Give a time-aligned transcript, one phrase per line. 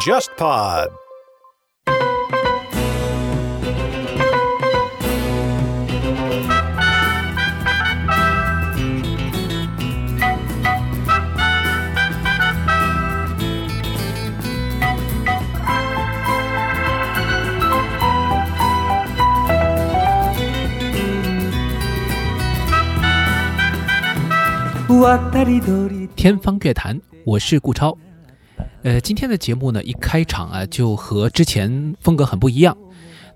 [0.00, 1.04] JustPod.
[25.04, 27.94] 渡り鳥天方乐坛，我是顾超。
[28.82, 32.74] 呃，今天的节目呢，一开场啊，就和之前风格很不一样。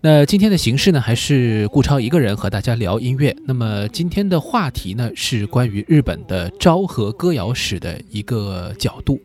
[0.00, 3.36] 那今天的形式呢，还是顾超一个人和大家聊音乐。
[3.46, 9.20] 那么今天的话题呢，是关于日本的昭和歌谣史的一个角度。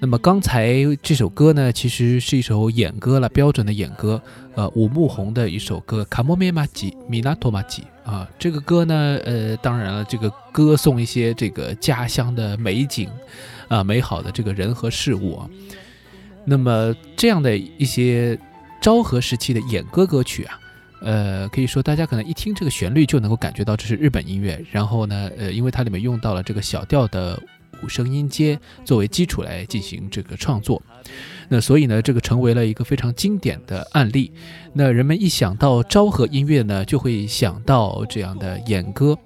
[0.00, 4.22] 那么刚才这首歌呢，其实是一首演歌了，标准的演歌。
[4.54, 13.08] 呃，五木红的一首歌《卡莫梅马吉米拉托马吉》啊，这个歌呢，呃，当然了，这个歌颂一些这个家乡的美景，
[13.66, 15.36] 啊，美好的这个人和事物。
[15.36, 15.50] 啊。
[16.44, 18.38] 那么这样的一些
[18.80, 20.60] 昭和时期的演歌歌曲啊，
[21.02, 24.64] 呃，可以说大家可能一听这个旋律就能够感觉到这是日本音乐。
[24.70, 27.42] 然后呢，呃，因为它里面用到了这个小调的。
[27.82, 30.82] 五声音阶作为基础来进行这个创作，
[31.48, 34.32] 那所以呢，这个成为了一个非常经典的案例。
[34.72, 39.16] 那人们一想到昭和音乐呢，就会想到这样的演歌。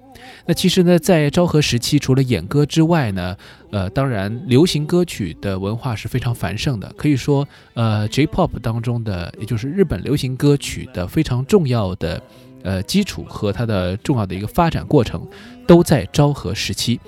[0.45, 3.35] 那其实呢，在昭和时期，除了演歌之外呢，
[3.71, 6.93] 呃，当然流行歌曲的文化是非常繁盛的。
[6.95, 12.21] 可以说，呃，J-pop 当中的，也就是日本流行歌曲的非常重要的
[12.63, 15.27] 呃基础和它的重要的一个发展过程，
[15.67, 16.99] 都在昭和时期。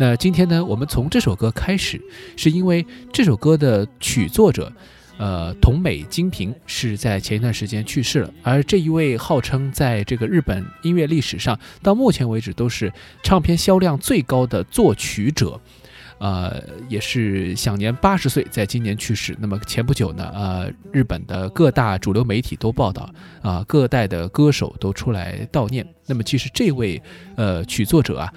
[0.00, 2.00] 那今天呢，我们从这首歌开始，
[2.34, 4.72] 是因为这首歌的曲作者，
[5.18, 8.32] 呃，同美金平是在前一段时间去世了。
[8.42, 12.90] 而这一位号称在这个日本音乐历史上到目前为止都是
[13.22, 15.60] 唱片销量最高的作曲者，
[16.16, 19.36] 呃，也是享年八十岁，在今年去世。
[19.38, 23.06] 那么前不久呢，呃，日本的各大主流媒体都报道，
[23.42, 25.86] 啊，各代的歌手都出来悼念。
[26.06, 27.02] 那么其实这位
[27.36, 28.32] 呃曲作者啊。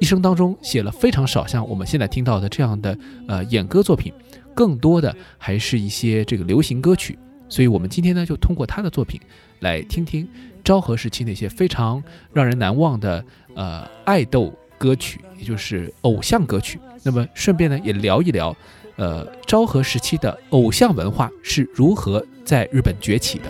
[0.00, 4.12] 一生当中写了非常少像我们现在听到的这样的呃演歌作品，
[4.54, 7.18] 更多的还是一些这个流行歌曲。
[7.48, 9.18] 所以我们今天呢就通过他的作品
[9.60, 10.28] 来听听
[10.62, 16.78] 昭和时期那些非常让人难忘的呃爱豆歌曲，也就是偶像歌曲。
[17.02, 18.54] 那么顺便呢也聊一聊，
[18.96, 23.44] 呃昭和时期的偶像文化是如何在日本崛起的。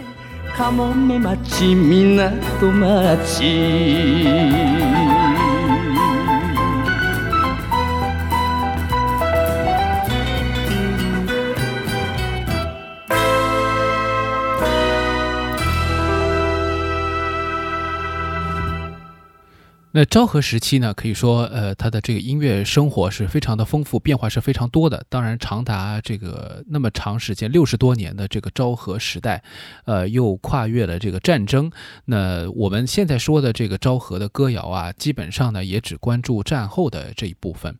[19.92, 25.02] 那昭和时期呢，可以说，呃，他的这个音乐生活是非常的丰富，变化是非常多的。
[25.08, 29.42] 当然，长达这个那么长时间，六十多年的这个昭和时代，
[29.86, 31.70] 呃，又跨越了这个战争。
[32.04, 37.76] 那我们现在说的这个昭和的歌谣啊，基本上呢，也只关注战后的这一部分。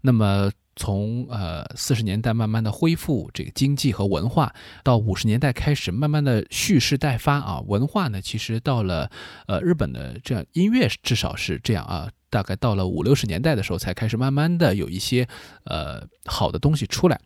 [0.00, 0.50] 那么。
[0.76, 9.10] 从呃四十年代慢慢的恢复这个经济和文化，到五十年代开始慢慢的蓄势待发啊，文化呢其实到了
[9.46, 12.10] 呃日本的这样音乐至少是这样啊。
[12.30, 15.24] 大概到了五六十年代的时候，才开始慢慢的有一些
[15.66, 17.20] 呃好的东西出来。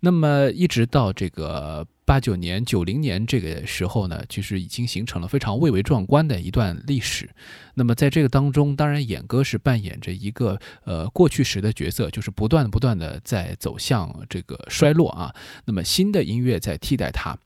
[0.00, 7.28] 那么一直到这个八九年、九零年这个时候呢，其实已经形成了非常蔚为壮观的一段历史。
[7.74, 15.34] 那么在这个当中，当然演歌是扮演着一个呃过去时的角色，就是不断不断的在走向这个衰落啊。
[15.64, 17.36] 那么新的音乐在替代它。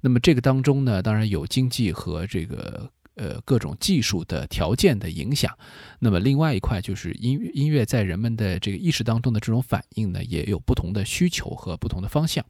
[0.00, 2.90] 那么这个当中呢，当然有经济和这个。
[3.18, 5.50] 呃，各种技术的条件的影响，
[6.00, 12.44] 那么另外一块就是音，音乐在人们的这个意识当中的这种反应呢，也有不同的需求和不同的方向。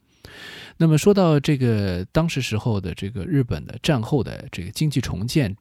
[0.77, 5.57] 那么说到这个当时时候的这个日本的战后的这个经济重建，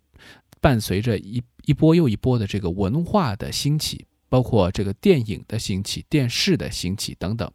[0.62, 7.52] 伴随着一一波又一波的这个文化的兴起，包括这个电影的兴起、电视的兴起等等。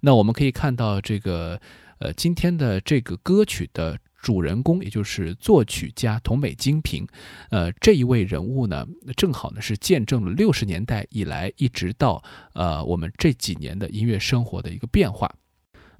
[0.00, 1.60] 那我们可以看到这个
[1.98, 3.98] 呃，今天的这个歌曲的。
[4.22, 7.06] 主人公，也就是作曲家桐美金平，
[7.50, 8.84] 呃，这一位人物呢，
[9.16, 12.20] 正好呢是见证了六十年代以来一直到
[12.52, 15.32] 呃我们这几年的音乐生活的一个变化。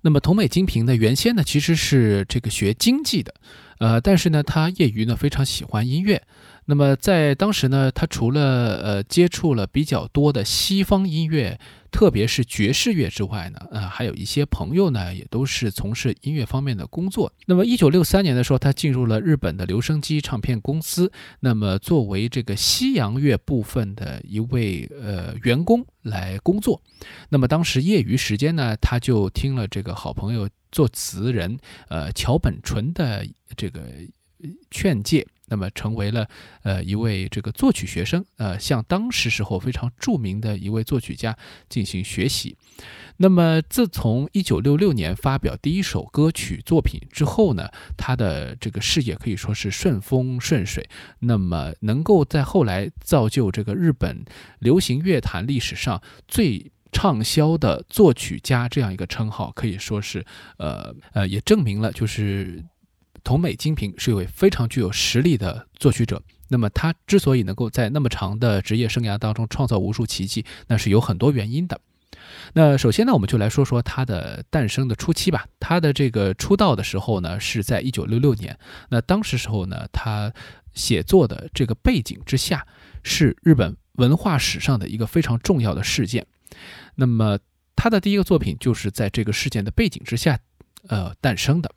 [0.06, 3.34] 那么同美金平呢，原先呢其实是这个学经济的，
[3.78, 6.22] 呃，但是呢他业余呢非常喜欢音乐。
[6.68, 11.60] 那么在当时呢，他除了呃接触了比较多的西方音乐，
[11.92, 17.32] 特别是爵士乐之外呢，呃，还有一些朋友呢，也都是从事音乐方面的工作。
[17.46, 26.82] 那么一九六三年的时候，他进入了日本的留声机唱片公司，那么作为这个西洋乐部分的一位呃员工来工作。
[27.28, 31.58] 那么当时业余时间呢，他就听了这个好朋友作词人
[31.88, 33.26] 呃桥本纯的
[33.56, 33.82] 这个
[34.70, 35.26] 劝诫。
[35.48, 36.28] 那么成为了
[36.64, 42.56] 呃一位这个作曲学生，呃向当时时候非常著名的一位作曲家进行学习。
[43.18, 50.88] 那么自从一九六六年发表第一首歌曲作品之后呢，他的这个事业可以说是顺风顺水。
[51.20, 54.24] 那么能够在后来造就这个日本
[54.58, 60.24] 流行乐坛历史上最畅销的作曲家这样一个称号，可以说是
[60.56, 62.64] 呃呃也证明了就是。
[63.26, 66.22] 同美金平是一位非常具有实力的作曲者。
[66.46, 71.80] 那么他之所以能够在那么长的职业生涯当中创造无数奇迹，那是有很多原因的。
[72.52, 75.44] 那首先呢，我们就来说说他的诞生的初期吧。
[75.58, 78.56] 他的这个出道的时候呢，是在一九六六年。
[78.90, 80.32] 那当时时候呢，他
[80.72, 82.64] 写作的这个背景之下，
[83.02, 86.24] 是日本文化史上的一个非常重要的事件。
[86.96, 87.38] 那么
[87.76, 90.38] 他的第一个作品就是在这个事件的背景之下，
[90.88, 91.70] 呃，诞生的。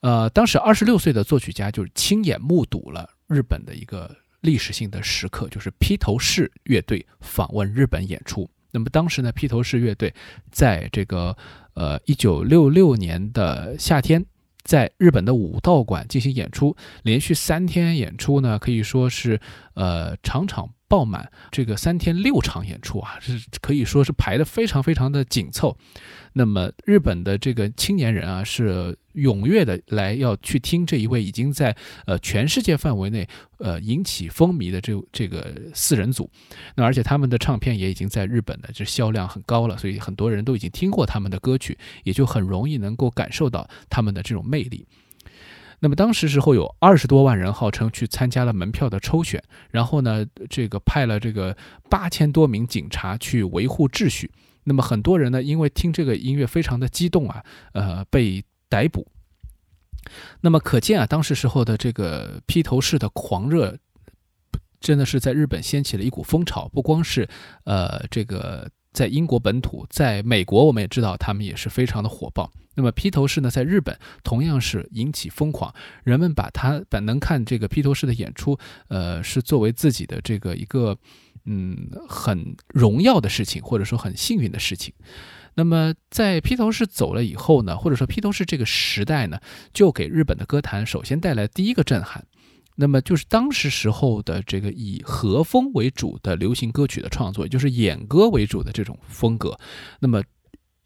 [0.00, 8.50] 呃，当时二十六岁的作曲家就是亲眼目睹了日本的一个历史性的时刻，就是披头士乐队访问日本演出。
[8.70, 10.12] 那么当时呢，披头士乐队
[10.50, 11.34] 在这个
[11.74, 14.24] 呃一九六六年的夏天，
[14.62, 19.40] 在日本的武道馆进行演出，连续三天演出呢，可以说是
[19.74, 21.28] 呃场场爆满。
[21.50, 25.76] 这个三天六场演出啊，是可以说是排的非常非常的紧凑。
[26.34, 28.96] 那么日本的这个青年人啊，是。
[29.14, 36.28] 踊跃的来要去听这一位已经在呃全世界范围内呃引起风靡的这这个四人组，
[36.74, 44.84] 那而且他们的唱片也已经在日本的这销量很高了，所以很多人都已经听过他们的歌曲，也就很容易能够感受到他们的这种魅力。
[45.80, 51.56] 那么当时时候有二十多万人号称去参加了门票的抽选，然后呢这个派了这个
[51.90, 54.30] 八千多名警察去维护秩序，
[54.64, 58.44] 那么很多人呢因为听这个音乐非常的激动啊，呃被。
[58.66, 59.06] 逮捕，
[60.40, 63.78] 那么可见啊，当时时候的这个披头士的狂热，
[64.80, 66.68] 真的是在日本掀起了一股风潮。
[66.70, 67.28] 不光是
[67.64, 72.50] 呃，这个在英国本土，在美国我们也知道他们也是非常的火爆。
[72.76, 78.58] 那么披头士呢，在日本同样是引起疯狂，人们把他本能看这个披头士的演出，
[78.88, 80.96] 呃，是作为自己的这个一个
[81.44, 84.94] 嗯很荣耀的事情，或者说很幸运的事情。
[85.56, 89.38] 那么，在披头士走了以后呢，或者说披头士这个时代呢，
[89.72, 92.26] 就给日本的歌坛首先带来第一个震撼。
[92.74, 99.58] 那么就是当时时候的这个以和风为主的流行歌曲的创作，也就是演歌为主的这种风格，
[100.00, 100.22] 那么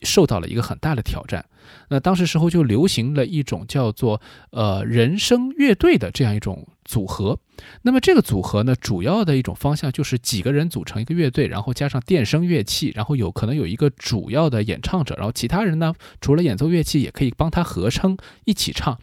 [0.02, 1.44] 受到了一个很大的挑战。
[1.88, 4.20] 那当时时候就流行了一种叫做
[4.50, 6.66] 呃人声乐队的这样一种。
[6.88, 7.38] 组合，
[7.82, 15.92] 那么这个组合呢，主要的一种方向就是几个人组成一个乐队，然后加上电声乐器，然后有可能有一个主要的演唱者，然后其他人呢，
[16.22, 18.16] 除了演奏乐器，也可以帮他合声
[18.46, 18.98] 一起唱，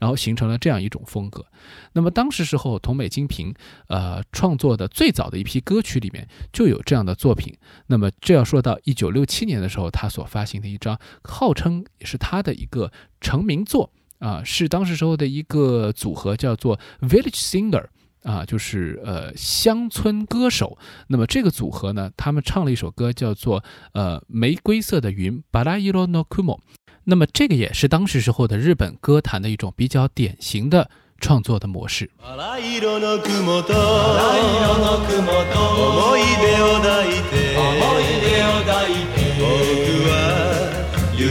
[0.00, 1.46] 然后形成了这样一种风格。
[1.94, 3.54] 那么当时时候，桐美金平
[3.88, 7.56] 呃创作的最早的一批歌曲里面就有这样的作品。
[7.86, 12.90] 那么这要说到一九六七年的时候，他所发行的一张，号称是他的一个
[13.20, 13.90] 成名作。
[14.18, 17.86] 啊，是当时时候的一个组合，叫做 Village Singer，
[18.22, 20.76] 啊，就是呃乡村歌手。
[21.06, 23.64] 那么这个组合呢，他们唱了一首歌，叫做
[23.94, 26.58] 呃玫瑰色的云 b a r a i r o no Kumo。
[27.04, 32.10] 那么这个也是当时时候的日本歌坛的一种比较典型的创作的模式。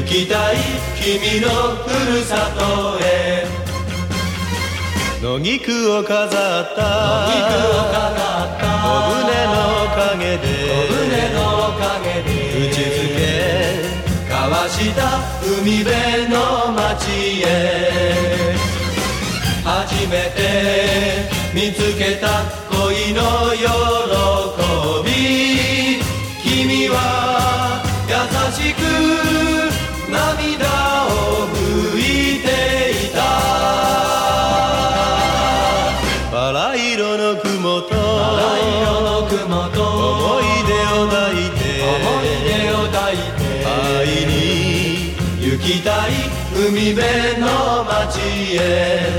[0.09, 0.55] 行きたい
[0.95, 1.47] 君の
[1.85, 3.45] ふるさとへ。
[5.21, 6.81] 野菊を飾った。
[7.29, 8.81] 小
[9.13, 9.53] 舟の
[10.17, 10.43] 陰で。
[12.57, 13.21] 打ち付け。
[14.27, 14.99] 交わした
[15.45, 15.93] 海辺
[16.29, 16.35] の
[16.71, 17.47] 町へ。
[19.63, 20.39] 初めて
[21.53, 22.25] 見つけた
[22.71, 23.21] 恋の
[23.53, 23.61] 喜
[25.05, 26.01] び。
[26.41, 27.18] 君は
[46.88, 49.17] 行きたい海辺の街へ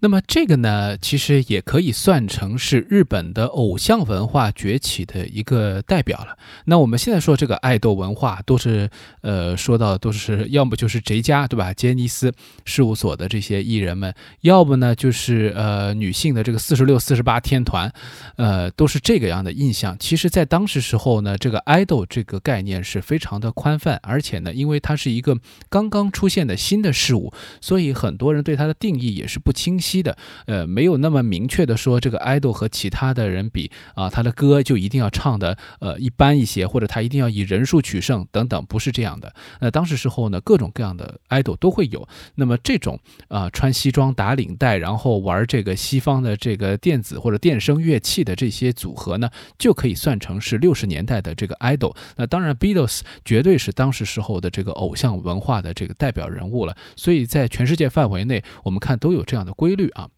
[0.00, 6.36] 那么这个呢，其实也可以算成是日本的偶像文化崛起的一个代表了。
[6.66, 8.90] 那我们现在说这个爱豆文化，都是
[9.22, 11.72] 呃说到都是要么就是谁家对吧？
[11.72, 12.30] 杰尼斯
[12.66, 17.90] 事务所的这些艺人们，要不呢就是呃女性的这个四十六、四十八天团，
[18.36, 19.96] 呃都是这个样的印象。
[19.98, 25.38] 其实，在当时时候呢，这个爱豆这个概念是非常的宽泛，而且呢，因为它是一个
[25.70, 29.85] 刚刚出现的新的事物，所以很多人对它的定义也是不清晰。
[29.86, 30.16] 期的，
[30.46, 39.32] 呃，没有那么明确的说这个 idol 和其他的人比啊，他的歌就一定要唱的呃一般一些，或者他一定要以人数取胜等等，不是这样的。
[39.60, 42.08] 那当时时候呢，各种各样的 idol 都会有。
[42.34, 51.94] 那么这种啊穿西装打领带，然后玩这个西方的这个电子或者电声乐器的这些组合呢，就可以算成是六十年代的这个 idol。
[52.16, 56.76] 那当然，Beatles 绝对是当时时候的这个偶像文化的这个代表人物了。
[56.96, 59.75] 所以在全世界范围内，我们看都有这样的规。
[59.76, 60.08] 律啊，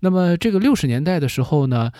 [0.00, 1.90] 那么这个六十年代的时候呢，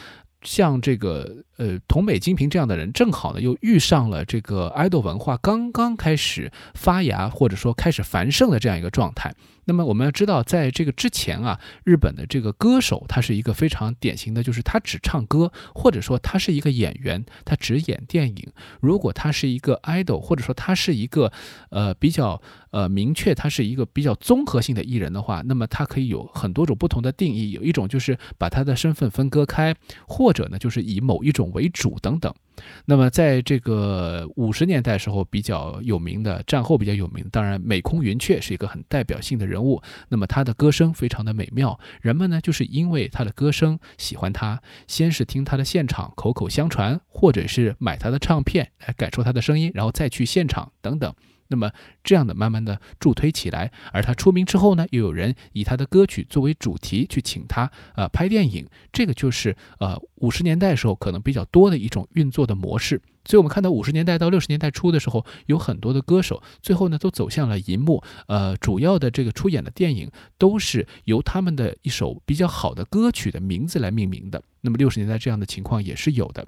[0.42, 9.34] 像这个呃桐美金平这样的人，正好呢又遇上了这个爱豆文化刚刚开始发芽或者说开始繁盛的这样一个状态。
[9.66, 18.52] 那么我们要知道，在这个之前啊，日本的这个歌手他是一个非常典型的，就是他只唱歌，或者说他是一个演员，他只演电影。
[18.80, 21.32] 如果他是一个 idol，或者说他是一个
[21.70, 27.50] 呃比较呃明确，他是一个比较综合性的艺人的话，那么他可以有很多种不同的定义。
[27.50, 29.75] 有一种就是把他的身份分割开，
[30.06, 32.32] 或者呢就是以某一种为主等等。
[32.84, 39.82] 那么，在这个五十年代时候比较有名的，战后比较有名，当然美空云雀是一个很代表性的人物。
[40.08, 51.14] 那么他的歌声非常的美妙，人们呢就是因为他的歌声喜欢他，先是听他的现场，口口相传，或者是买他的唱片来感受他的声音，然后再去现场等等。
[51.49, 51.71] 那么
[52.03, 63.00] 这样的慢慢的助推起来，而他出名之后呢，又有人以他的歌曲作为主题去请他呃拍电影，这个就是呃五十年代时候可能比较多的一种运作的模式。
[63.25, 74.41] 所以我们看到五十年代到六十年代初的时候，有很多的歌手最后呢都走向了银幕，呃主要的这个出演的电影都是由他们的一首比较好的歌曲的名字来命名的。
[74.61, 76.47] 那么六十年代这样的情况也是有的。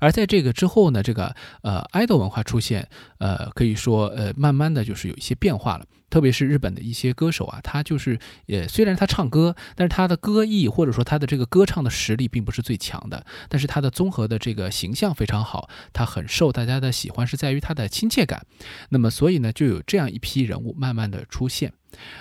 [0.00, 5.84] 而在这个之后呢，这个呃爱豆文化出现，呃可以说呃慢慢的就是有一些变化了。
[6.10, 18.46] 特别是日本的一些歌手啊，他就是呃虽然他唱歌，但是他的歌艺或者说他的这个歌唱的实力并不是最强的，但是他的综合的这个形象非常好，他很受大家的喜欢，是在于他的亲切感。
[18.88, 21.74] 那么所以呢，就有这样一批人物慢慢的出现。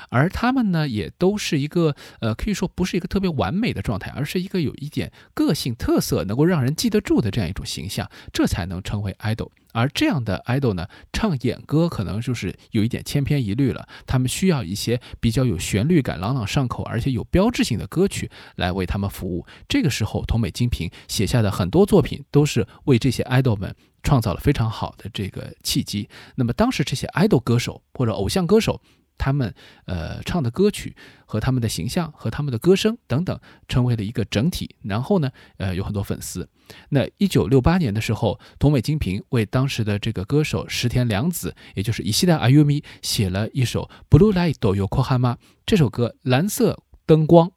[0.09, 9.49] 而他们呢，也都是一个呃，可以说不是一个特别完美的状态，而是一个有一点个性特色，能够让人记得住的这样一种形象，这才能成为 idol。
[9.73, 19.45] 而这样的 idol 呢，唱演歌可能就是有一点千篇一律了，他们需要一些比较有旋律感、朗朗上口，而且有标志性的歌曲来为他们服务。
[19.67, 26.09] 这个时候，同美金平写下的很多作品，都是为这些 idol 们创造了非常好的这个契机。
[26.35, 28.81] 那么，当时这些 idol 歌手或者偶像歌手。
[29.17, 29.53] 他们
[29.85, 30.95] 呃唱的歌曲
[31.25, 34.75] 和他们的形象和他们的歌声等等，成为了一个整体。
[34.83, 36.47] 然后呢，呃，有很多粉丝。
[36.89, 45.33] 那一九六八年的时候，同美金平为当时的这个歌手石田良子，也就是伊西代阿尤米，写了一首《Blue Light Do You k o h a m a》
[45.65, 47.51] 这首歌，蓝色灯光。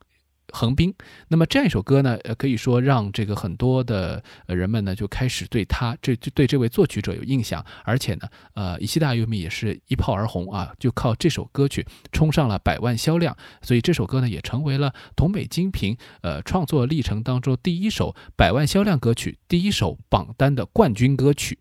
[0.52, 0.94] 横滨，
[1.28, 21.58] 那么这样一首歌呢，呃，可以说让这个很多的呃人们呢就开始对他这对这位作曲者有印象，而且呢，呃，伊西大优米也是一炮而红啊，就靠这首歌曲冲上了百万销量，所以这首歌呢也成为了桐美金平呃创作历程当中第一首百万销量歌曲，第一首榜单的冠军歌曲。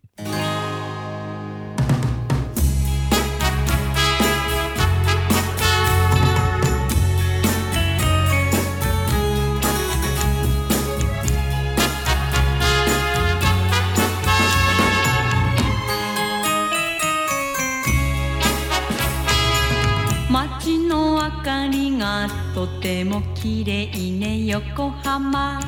[22.60, 25.62] とても綺麗ね横浜。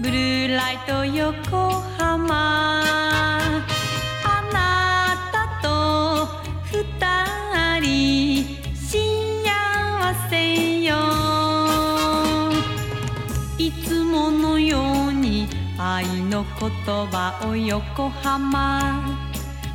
[0.00, 1.68] ブルーライト横
[1.98, 2.80] 浜。
[2.80, 5.68] あなたと
[6.72, 6.78] 二
[7.80, 9.04] 人幸
[10.30, 10.96] せよ。
[13.58, 15.46] いつものように
[15.76, 19.18] 愛の言葉を横浜。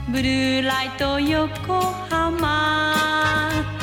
[0.10, 3.77] ブルーライト横浜。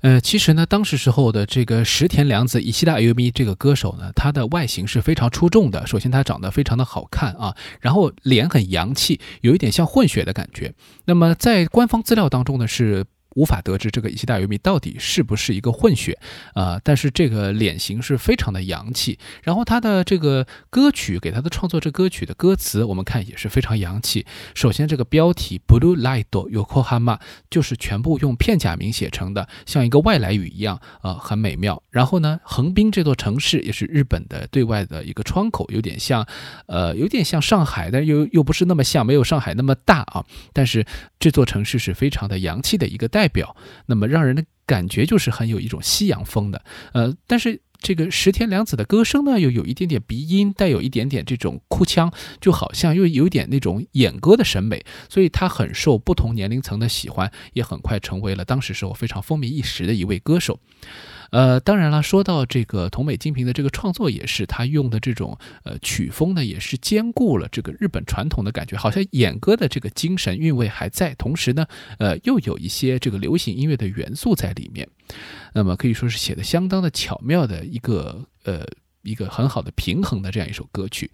[0.00, 5.86] 呃，其实呢，当时时候的这个石田良子以西大 U 咪这个歌手呢，他的外形是非常出众的。
[5.86, 10.72] 首先，他长得非常的好看啊，然后脸很洋气，有一点像混血的感觉。
[11.06, 13.04] 那么在官方资料当中呢，是。
[13.38, 16.18] 无法得知这个伊西大由米到底是不是一个混血
[16.54, 16.80] 啊？
[16.82, 24.26] 但是这个脸型是非常的洋气，然后他的这个歌曲给他的创作这歌曲的歌词，我们看也是非常洋气。
[24.56, 31.80] 首先这个标题 Blue Light Yokohama 就是全部用片假名写成的，像一个外来语一样，呃，很美妙。
[31.90, 36.26] 然后呢，横滨这座城市也是日本的对外的一个窗口，有点像，
[36.66, 40.24] 呃，有点像上海，但又又不是那么像，没有上海那么大啊。
[40.52, 40.84] 但是
[41.20, 43.27] 这座城市是非常的洋气的一个代。
[43.28, 43.56] 表，
[43.86, 60.58] 那么让人的感觉就是很有一种西洋风的，呃，但是这个石田良子的歌声呢，又有一点点鼻音，带有一点点这种哭腔，就好像又有点那种演歌的审美，所以他很受不同年龄层的喜欢，也很快成为了当时时候非常风靡一时的一位歌手。
[61.30, 71.66] 呃，当然了，说到这个同美金平的这个创作，也是他用的这种呃曲风呢，也是兼顾了这个日本传统的感觉，好像演歌的这个精神韵味还在，同时呢，
[71.98, 74.88] 呃，又有一些这个流行音乐的元素在里面，
[75.52, 78.66] 那么可以说是写的相当的巧妙的一个呃。
[79.08, 81.10] 一个很好的平衡的这样一首歌曲，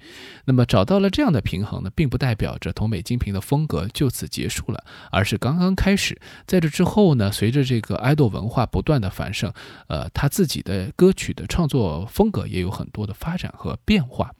[0.47, 6.21] 那么找到了这样的平衡呢，并不代表着同美金平的风格就此结束了，而是刚刚开始。
[6.47, 9.53] 在这之后呢，随着这个爱豆文化不断的繁盛，
[9.87, 14.33] 呃，他自己的歌曲的创作风格也有很多的发展和变化。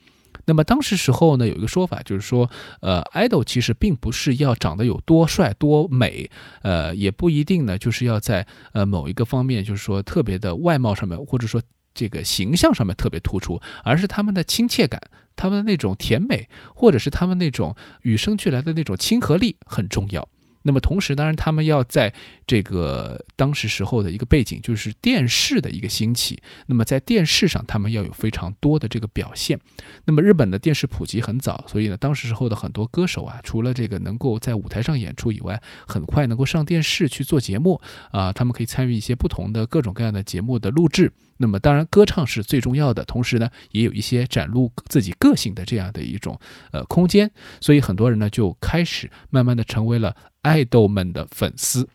[0.47, 6.29] 那么当时时候呢，有一个说法就是说，呃，爱豆其实并不是要长得有多帅多美，
[6.63, 11.63] 呃，也不一定呢，就是要在呃某一个方面，就是说特别的外貌上面，或者说。
[11.95, 15.01] 这个形象上面特别突出，而是他们的亲切感，
[15.37, 20.29] 他们的那种甜美，或者是他们那种与生俱来的那种亲和力很重要。
[20.67, 22.13] 那么同时，当然他们要在
[22.47, 26.43] 这个当时时候的一个背景，就是电视的一个兴起。
[26.67, 29.61] 那么在电视上，他们要有非常多的这个表现。
[30.07, 37.81] 那么日本的电视普及很早，所以呢，当时时候的很多歌手啊，除了这个能够在舞台上演出以外，很快能够上电视去做节目
[38.11, 41.13] 啊，他们可以参与一些不同的各种各样的节目的录制。
[41.37, 46.39] 那么当然，歌唱是最重要的，同时呢，也有一些展露自己个性的这样的一种
[46.71, 47.31] 呃空间，
[47.61, 50.15] 所以很多人呢就开始慢慢的成为了
[50.45, 51.89] 爱豆们的粉丝。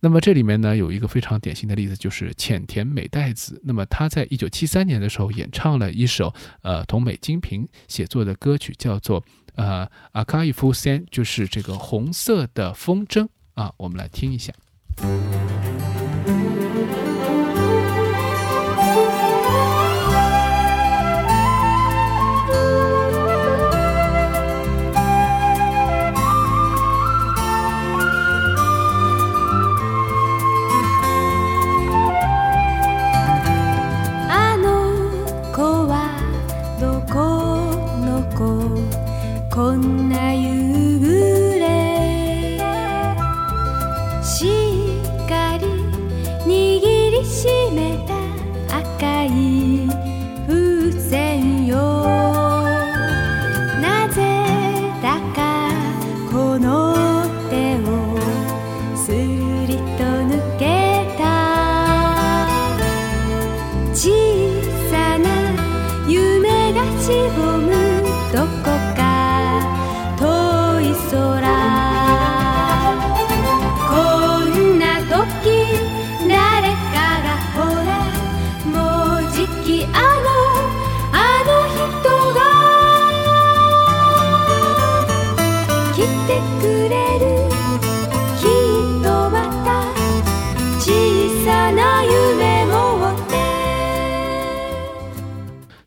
[0.00, 3.60] 那么这里面呢有一个非常典型的例子，就是浅田美代子。
[3.64, 14.52] 那么她在一九七三年的时候演唱了一首呃同美金平写作的歌曲，叫做呃阿卡伊夫森，就是这个红色的风筝啊，我们来听一下。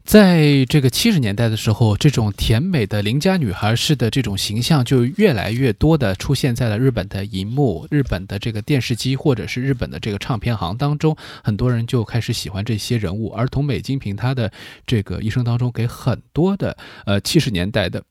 [0.07, 13.27] 在这个七十年代的时候，这种甜美的邻家女孩式的这种形象就越来越多的出现在了日本的银幕、日本的这个电视机或者是日本的这个唱片行当中，很多人就开始喜欢这些人物。
[13.31, 14.49] 而同美金平他的
[14.85, 18.01] 这个一生当中，给很多的呃七十年代的。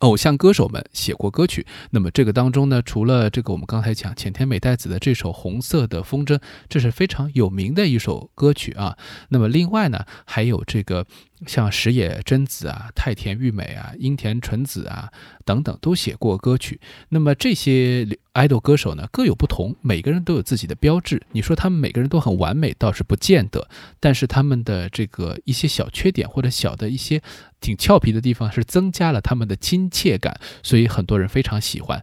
[0.00, 6.36] 偶像歌手们写过歌曲，那么这个当中呢，除了这个我们刚才讲浅田美代子的这首《红色的风筝》，
[6.68, 8.98] 这是非常有名的一首歌曲啊。
[9.28, 11.06] 那么另外呢，还有这个
[11.46, 15.10] 像石野真子啊、太田裕美啊、樱田纯子啊
[15.44, 16.80] 等等都写过歌曲。
[17.08, 21.22] 那么这些 idol 歌手呢各有不同，每个人都有自己的标志。
[21.32, 23.68] 你说他们每个人都很完美，倒是不见得。
[24.00, 27.22] 但是他们的这个一些小缺点或者小的一些
[27.60, 32.02] 挺俏皮的地方，是增加了他们的亲切感，所以很多人非常喜欢。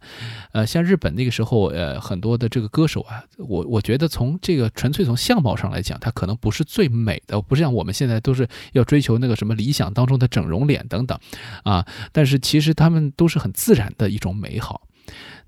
[0.54, 11.20] 呃，像日本那个时候，呃，很多的这个歌手啊，我我觉得从这个纯粹从相貌上来讲，他可能不是最美的，不是像我们现在都是要追求那个什么理想当中的整容脸等等，
[11.64, 14.88] 啊，但是其实他们都是很自然的一种美好。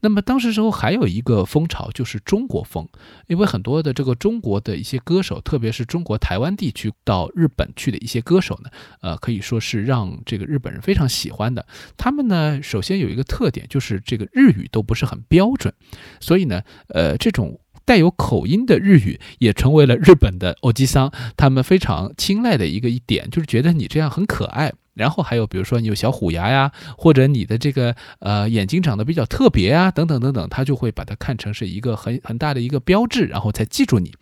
[0.01, 2.85] 那么当时时候还有一个风潮就是中国风，
[3.27, 8.69] 因为很多的这个中国的一些歌手，特别是中国台湾地区到日本去的一些歌手呢，
[8.99, 11.65] 呃，可以说是让这个日本人非常喜欢的。
[11.95, 15.73] 他们呢，首先有一个特点就是这个日语都不是很标准，
[16.19, 24.73] 所以呢，呃，这种带有口音的日语也成为了日本的欧吉桑他们非常青睐的一个一点，就是觉得你这样很可爱。
[24.93, 34.13] 然后还有，比如说你有小虎牙呀，或者你的这个呃眼睛长得比较特别啊，等等等等，他就会把它看成是一个很很大的一个标志，然后才记住你。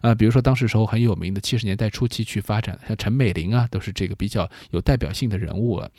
[0.00, 5.90] 呃，比如说当时时候很有名的七十年代初期去发展，像陈美玲啊，都是这个比较有代表性的人物了。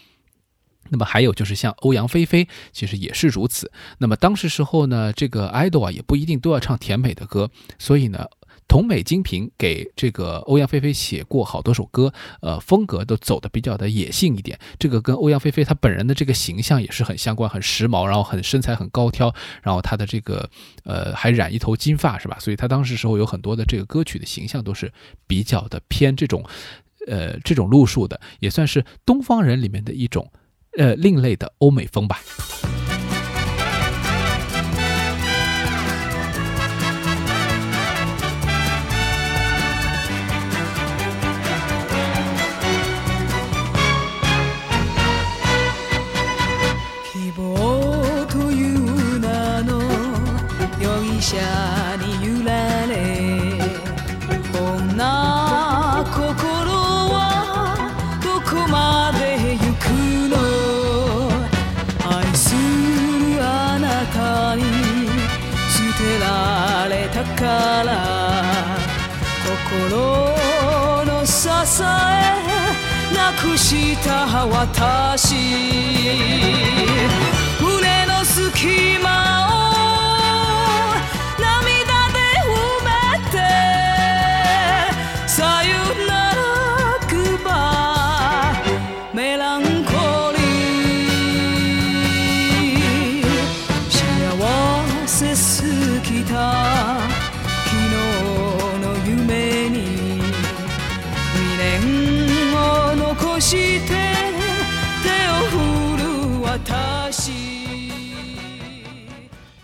[0.89, 3.71] 那么还有就是像欧阳菲菲，其实也是如此。
[3.97, 8.25] 那么当时时候呢，这个 idol 啊也不一定都要唱甜美的歌，所以呢。
[8.69, 14.59] 同美金平给这个欧阳菲菲写过好多首歌，呃，风格都走的比较的野性一点。
[14.77, 20.49] 这个跟欧阳菲菲她本人的这个形象也是很相关，很时髦，然后很身材很高挑，然后她的这个
[20.83, 22.37] 呃还染一头金发是吧？
[22.41, 24.91] 所以她当时时候有很多的这个歌曲的形象都是
[25.27, 26.43] 比较的偏这种，
[27.07, 30.29] 呃，这种路数的，也算是东方人里面的一种
[30.77, 32.21] 呃另类的欧美风吧。
[73.67, 76.76] した私。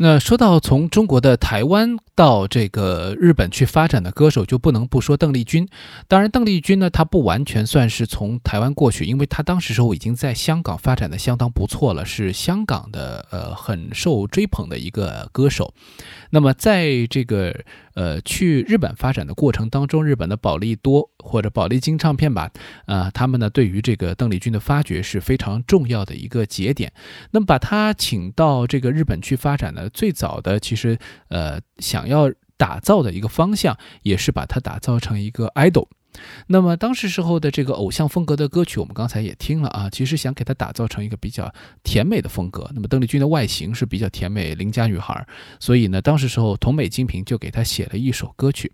[0.04, 5.66] 那说到从中国的台湾到这个日本去发展的歌手，就不能不说邓丽君。
[6.10, 15.74] 当然，邓丽君呢，她不完全算是从台湾过去，因为她当时时候已经在香港发展的相当不错了，是香港的呃很受追捧的一个歌手。
[16.32, 17.58] 那么，在这个
[17.94, 22.50] 呃去日本发展的过程当中，日本的保利多或者保利金唱片吧，
[22.86, 26.92] 啊，他们呢对于这个邓丽君的发掘是非常重要的一个节点。
[27.32, 30.98] 那么把她请到这个日本去发展呢，最早的其实
[31.30, 35.88] 呃想要打造的一个方向，也是把它打造成一个 idol。
[36.48, 42.70] 那么当时时候的这个偶像风格的歌曲，我们刚才也听了啊，其实想给它打造成一个比较甜美的风格。
[42.74, 45.26] 那么邓丽君的外形是比较甜美邻家女孩，
[45.60, 48.72] 所以呢，当时时候桐美金平就给她写了一首歌曲。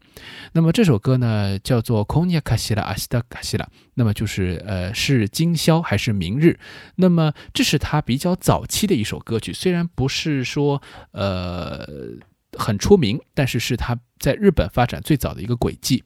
[0.54, 3.40] 那么这首歌呢叫做《k o n y a k a s i a a s t a k
[3.40, 6.58] a s i a 那么就是呃是今宵还是明日？
[6.96, 11.88] 那么这是他比较早期的一首歌曲，虽然不是说呃
[12.58, 14.00] 很出名，但是是他。
[14.20, 16.04] 在日本发展最早的一个轨迹，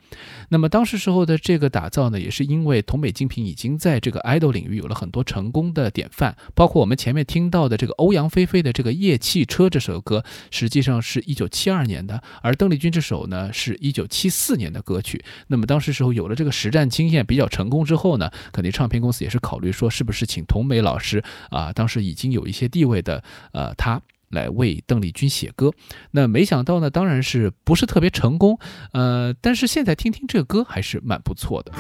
[0.49, 15.25] 那么当时时候的这个打造呢，也是因为同美精品已经在这个 idol 领域有了很多成功的典范，包括我们前面听到的这个欧阳菲菲的这个《夜汽车》这首歌，实际上是一九七二年的，而邓丽君这首呢是一九七四年的歌曲。
[15.47, 23.99] 那么当时时候有了这个实战经验比较成功之后呢，肯定唱片公司也是考虑说是不是请同美老师啊，当时已经有一些地位的呃他。
[24.33, 25.73] 来为邓丽君写歌，
[26.11, 28.59] 那没想到呢，当然是不是特别成功，
[28.92, 31.73] 呃，但是现在听听这个歌还是蛮不错的。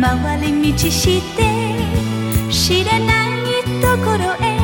[0.00, 1.44] 回り道して
[2.50, 4.63] 知れないところへ行き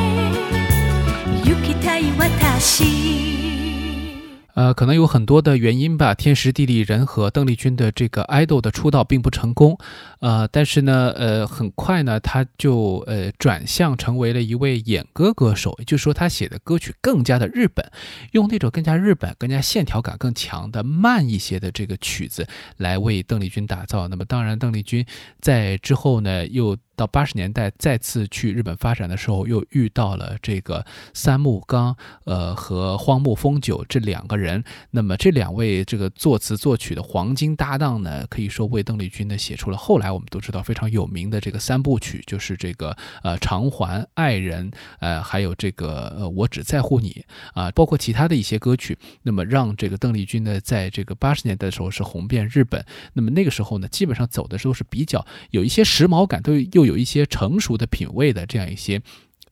[4.54, 9.78] 呃，可能有很多的原因吧，天时地利人和，邓丽君的这个爱豆的出道并不成功，
[10.20, 17.90] 呃，但是呢，呃，很快呢，她就呃转向成为了一位演歌歌手，也就是说，她写的歌曲更加的日本，
[18.32, 22.46] 用那种更加日本、更加线条感更强的慢一些的这个曲子
[22.76, 24.06] 来为邓丽君打造。
[24.08, 25.04] 那么，当然，邓丽君
[25.40, 26.76] 在之后呢，又。
[27.02, 34.62] 到八十年代再次去日本发展的时候，又遇到了这个三木刚，呃和荒木丰久这两个人。
[34.92, 48.96] 那么这两位这个作词作曲的黄金搭档呢，可以说为邓丽君呢写出了后来我们都知道非常有名的这个三部曲，就是这个呃偿还、爱人，呃还有这个呃我只在乎你啊，包括其他的一些歌曲。
[49.24, 52.84] 那么让这个邓丽君呢，在这个八十年代的时候是红遍日本。
[53.12, 56.91] 那么那个时候呢，基本上走的时候是比较有一些时髦感，都又。
[56.91, 59.00] 有有一些成熟的品味的这样一些。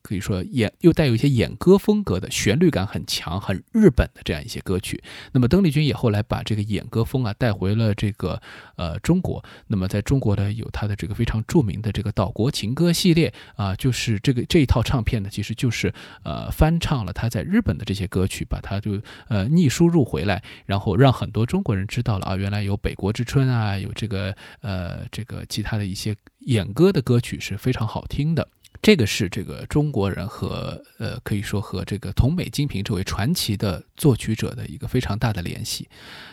[0.03, 5.03] 可以说演又带有一些演歌风格的旋律感很强、很日本的这样一些歌曲。
[5.33, 8.41] 那么邓丽君也后来把这个演歌风啊带回了这个
[8.77, 9.45] 呃中国。
[9.67, 15.93] 那么在中国呢，有她的这个非常著名的这个岛国情歌系列啊，就是这个这一套唱片呢，其实就是
[16.25, 28.49] 呃翻唱了她在日本的这些歌曲，把它就呃逆输入回来，然后让很多中国人知道了啊，原来有《北国之春》啊，有这个呃这个其他的一些演歌的歌曲是非常好听的。
[28.83, 35.89] 这个是这个中国人和呃，可以说和这个同美金平这位传奇的作曲者的一个非常大的联系。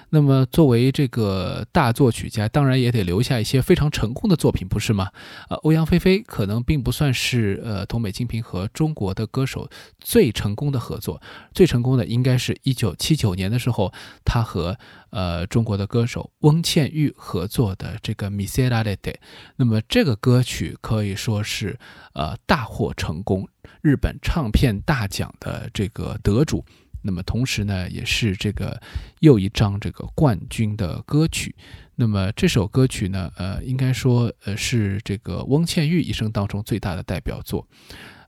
[0.10, 5.12] 那么，作为这个大作曲家，当然也得留下一些非常成功的作品，不是吗？
[5.50, 11.22] 呃，欧阳菲菲可能并不算是呃同美金平和中国的歌手最成功的合作，
[11.54, 13.92] 最成功的应该是一九七九年的时候，
[14.24, 14.78] 他和
[15.10, 18.96] 呃中国的歌手翁倩玉合作的这个《Misera de》。
[19.58, 21.78] 那么这个歌曲可以说是
[22.14, 23.48] 呃大获成功，
[23.82, 26.64] 日本唱片大奖的这个得主。
[27.08, 28.78] 那么同时呢，也是这个
[29.22, 31.56] 又一张这个冠军的歌曲。
[31.96, 37.66] 那么这首歌曲呢，呃，应该说呃是这个翁倩玉一生当中最大的代表作。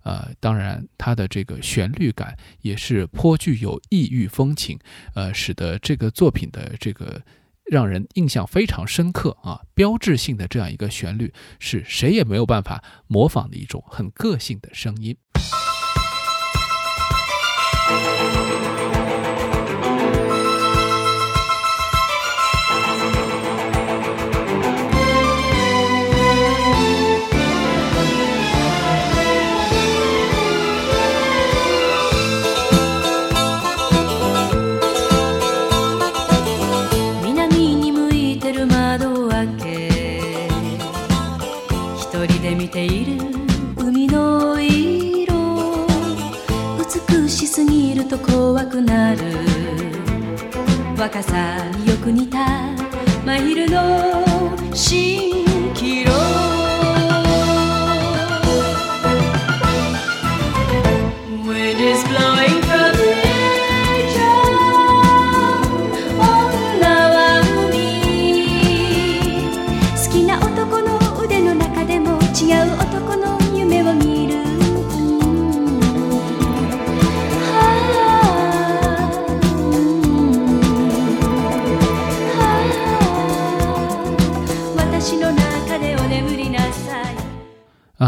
[0.03, 4.79] 呃，当然它的这个旋律感也是颇具有异域风情，
[5.13, 7.21] 呃，使得这个作品的这个
[7.65, 15.17] 让人印象非常深刻啊，标志性的这样一个旋律，是谁也没有办法模仿的一种很个性的声音。
[17.89, 18.78] Música
[47.59, 49.19] すぎると怖くなる。
[50.97, 52.37] 若さによく似た
[53.25, 54.23] 真昼の
[54.71, 56.48] 蜃気楼。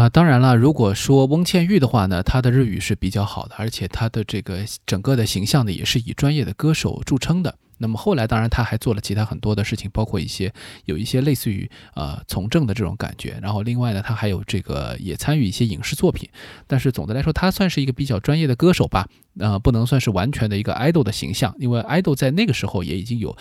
[0.02, 7.56] 啊、当然了，如果说翁倩玉的话呢，她的日语是比较好的，而且她的这个整个的形象呢，也是以专业的歌手著称的。
[7.78, 10.52] 那么后来，当然她还做了其他很多的事情，包括一些
[10.86, 13.38] 有一些类似于呃从政的这种感觉。
[13.40, 16.28] 然后另外呢，她还有这个也参与一些影视作品。
[16.66, 19.06] 但是总的来说，她算是一个比较专业的歌手吧。
[19.38, 23.36] 呃，不能算是完全的一个 idol 的形象，因为 idol 在那个时候也已经有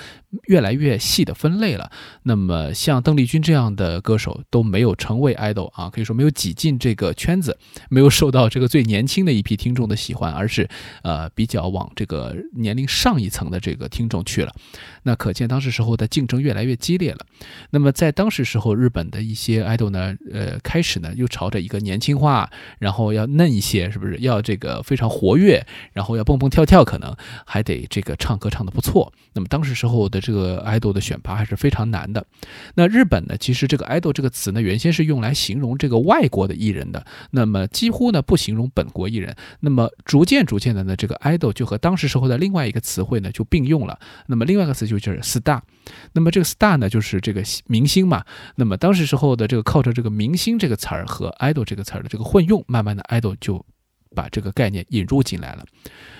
[0.47, 1.91] 越来越细的分类了。
[2.23, 7.57] 那么像邓丽君这样的歌手都没有成为 idol 啊，可以说没有挤进这个圈子，
[7.89, 10.69] 没有受到这个最年轻的一批听众的喜欢，而是
[11.03, 14.53] 呃比较往这个年龄上一层的这个听众去了。
[15.03, 17.25] 那可见当时时候的竞争越来越激烈了。
[17.71, 22.49] 那么在当时时候，日本的一些 idol 呢，呃，开始呢又朝着一个年轻化，
[22.79, 25.65] 然后要嫩一些，是不是要这个非常活跃？
[25.93, 27.15] 然后要蹦蹦跳跳，可能
[27.45, 29.11] 还得这个唱歌唱得不错。
[29.33, 32.25] 那么当时时候的这个 idol 的选拔还是非常难的。
[32.75, 39.35] 那日本呢，其实这个 idol 这个词呢，原先是用来形容这个外国的艺人的，那么几乎呢不形容本国艺人。
[39.61, 43.99] 那么逐渐逐渐的呢，这个 idol 就和当时时候的另外一个词汇呢就并用了。
[44.27, 45.61] 那么另外一个词就是 star。
[46.13, 48.23] 那么这个 star 呢，就是这个明星嘛。
[48.55, 53.65] 那么当时时候的这个靠着这个明星这个词儿和 idol 这个词儿的这个混用，慢慢的 idol 就
[54.15, 55.65] 把这个概念引入进来了。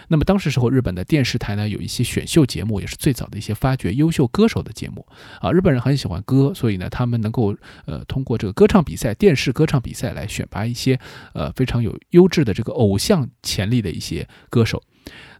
[0.08, 5.06] 那么当时时候，日本的电视台呢有一些选秀节目，也是最早的一些发掘优秀歌手的节目
[5.40, 5.52] 啊。
[5.52, 11.00] 日本人很喜欢歌，所以呢，他们能够呃通过这个歌唱比赛、电视歌唱比赛来选拔一些
[11.34, 14.84] 呃非常有优质的这个偶像潜力的一些歌手。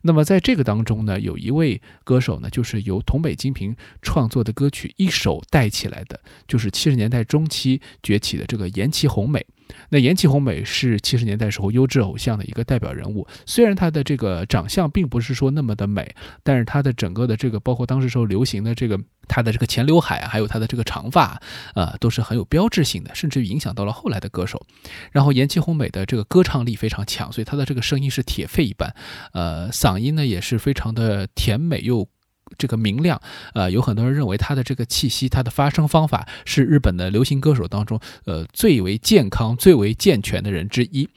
[0.02, 9.46] 那么在这个当中呢，有一位歌手呢，就是由桐北金平创作的歌曲一手带起来的，就是七十年代中期崛起的这个岩崎宏美。
[9.88, 21.42] 那岩崎宏美是七十年代时候优质偶像的一个代表人物，虽然她的这个长相并不是说那么的美，但是她的整个的这个，包括当时时候流行的这个她的这个前刘海啊，还有她的这个长发，
[21.74, 24.62] 呃，都是很有标志性的，甚至于影响到了后来的歌手。
[25.14, 28.94] 然后岩崎宏美的这个歌唱力非常强，所以她的这个声音是铁肺一般，
[29.32, 32.08] 呃，嗓嗓音呢也是非常的甜美又。
[32.58, 33.22] 这个明亮，
[33.54, 41.08] 呃，有很多人认为他的这个气息，他的发声方法是日本的流行歌手当中，呃，最为健康、最为健全的人之一。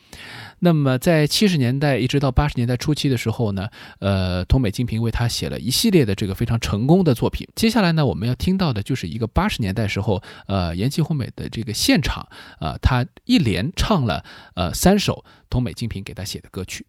[0.60, 7.48] 那么，在七十年代一直到八十年代初期的时候呢，呃，东北金平为他写了一系列的这个非常成功的作品。
[7.56, 12.28] 接下来呢，我们要听到的就是一个八十年代时候，呃，岩崎宏美的这个现场，
[12.60, 16.86] 呃，他一连唱了呃三首东北金平给他写的歌曲。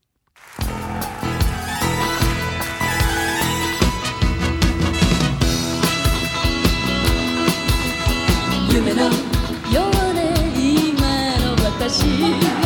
[8.76, 10.34] 夢のようね。
[10.58, 12.65] 今の私。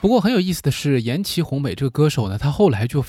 [0.00, 3.04] 不过很有意思的是，岩崎宏美这个歌手呢，他后来就。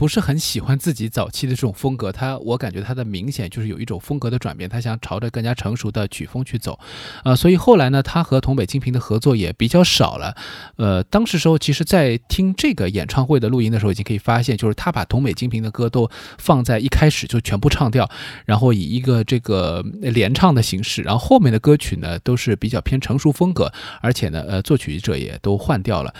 [0.00, 6.80] 不是很喜欢自己早期的这种风格，他我感觉他的明显就是有一种风格的转变，他想朝着更加成熟的曲风去走，
[7.22, 10.34] 呃，所以后来呢，他和桐北金平的合作也比较少了。
[10.76, 18.08] 呃，当时时候其实，在听这个演唱会的录音的时候，已经可以发现，就是他把桐北金平的歌都放在一开始就全部唱掉，
[18.46, 26.14] 然后以一个这个联唱的形式，然后后面的歌曲呢都是比较偏成熟风格，而且呢，呃，作曲者也都换掉了。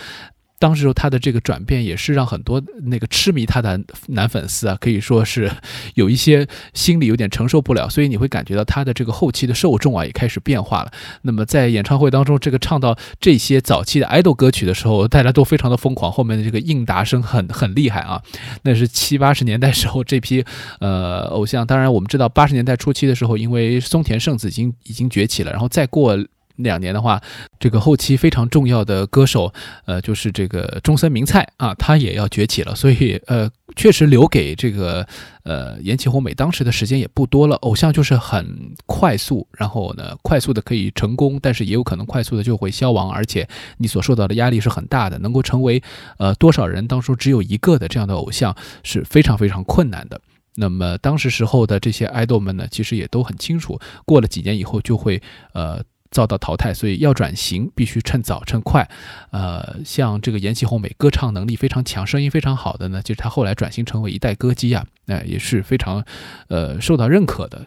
[0.61, 5.51] 当时他的这个转变也是让很多那个痴迷他的男粉丝啊，可以说是
[5.95, 10.93] 有一些心里有点承受不了，所以你会感觉到他的这个后期的受众啊也开始变化了。
[11.23, 18.23] 那么在演唱会当中，这个唱到这些早期的爱豆歌曲的时候，大家都非常的疯狂，后面的这个应答声很很厉害啊。
[18.63, 20.45] 那是七八十年代时候这批
[20.81, 26.19] 呃偶像，当然我们知道八十年代初期的时候，因为松田圣子已经已经崛起了，然后再过。
[26.57, 27.21] 两年的话，
[27.59, 29.53] 这个后期非常重要的歌手，
[29.87, 32.75] 呃，就是这个中森明菜啊，他也要崛起了。
[32.75, 35.07] 所以，呃，确实留给这个
[35.45, 37.57] 呃岩崎宏美当时的时间也不多了。
[37.57, 43.49] 偶像就是很快速，然后呢，快速的可以成功，但是也有可能快速的就会消亡，而且
[43.79, 45.19] 你所受到的压力是很大的。
[45.19, 45.83] 能够成为
[46.19, 50.21] 呃多少人当初只有一个的这样的偶像是非常非常困难的。
[50.57, 55.23] 那么当时时候的这些爱豆们呢，其实也都很清楚，过了几年以后就会
[55.55, 55.83] 呃。
[56.11, 58.89] 遭到淘汰，所以要转型必须趁早趁快。
[59.31, 64.85] 呃，像这个岩崎红美，歌唱能力非常强，声音非常好的呢，就是他后来转型成为一代歌姬啊。
[65.07, 66.05] 那也是非常，
[66.47, 67.67] 呃，受到认可的。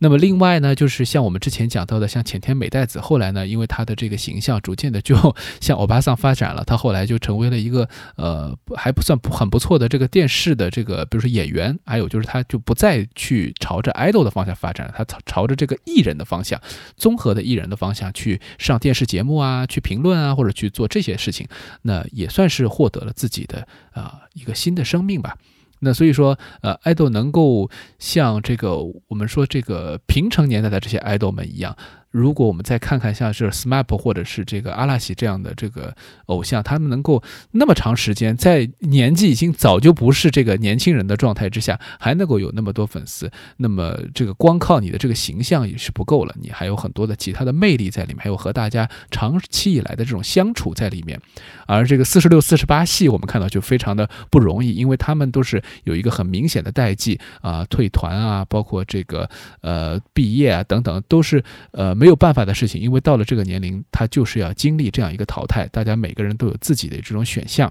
[0.00, 5.14] 那么另外呢，就是像我们之前讲到的，像浅田美代子，后来呢，因为她的这个形象逐渐的就
[5.60, 16.60] 向欧巴桑发展了，她后来就成为了一个呃还不算很不错的这个电视的这个，比如说演员，还有就是她就不再去朝着 idol 的方向发展了，她朝朝着这个艺人的方向，
[16.96, 21.48] 综合的艺人的方向去上电视节目啊，去评论啊，或者去做这些事情，
[21.82, 25.38] 那也算是获得了自己的啊一个新的生命吧。
[25.82, 28.76] 那所以说，呃，爱豆能够像这个
[29.08, 31.74] 我们说这个平成年代的这些爱豆们一样。
[32.10, 35.94] 如果我们再看看像是 SMAP 或者是这个阿拉西这样的这个
[36.26, 51.20] 偶像，他们能够那么长时间在年纪已经早就不是这个年轻人的状态之下，还能够有那么多粉丝，那么这个光靠你的这个形象也是不够了，你还有很多的其他的魅力在里面，还有和大家长期以来的这种相处在里面。
[51.66, 59.30] 而这个四十六、四十八系，我们看到就非常的不容易，因为他们都是有一个很明显的代际啊，退团啊，包括这个
[59.60, 61.94] 呃毕业啊等等，都是呃。
[62.00, 65.66] 没有办法的事情，因为到了这个年龄，他就是要经历这样一个淘汰。
[65.66, 67.70] 大家每个人都有自己的这种选项，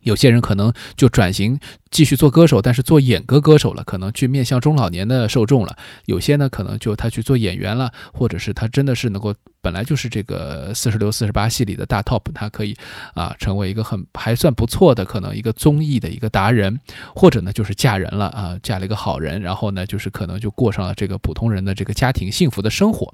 [0.00, 1.60] 有些人可能就转型
[1.94, 5.76] 继续做歌手，但是做演歌歌手了，可能去面向中老年的受众了。
[6.06, 9.32] 有些呢，可能就他去做演员了，或者是他真的是能够。
[9.64, 12.76] 本来就是这个四十六、四十八系里的大 top，他可以
[13.14, 16.78] 啊成为一个很还算不错的可能一个综艺的一个达人，
[17.14, 23.10] 或者呢就是嫁人了啊，嫁了一个好人，然后呢就是可能就过上了这个普通人的这个家庭幸福的生活。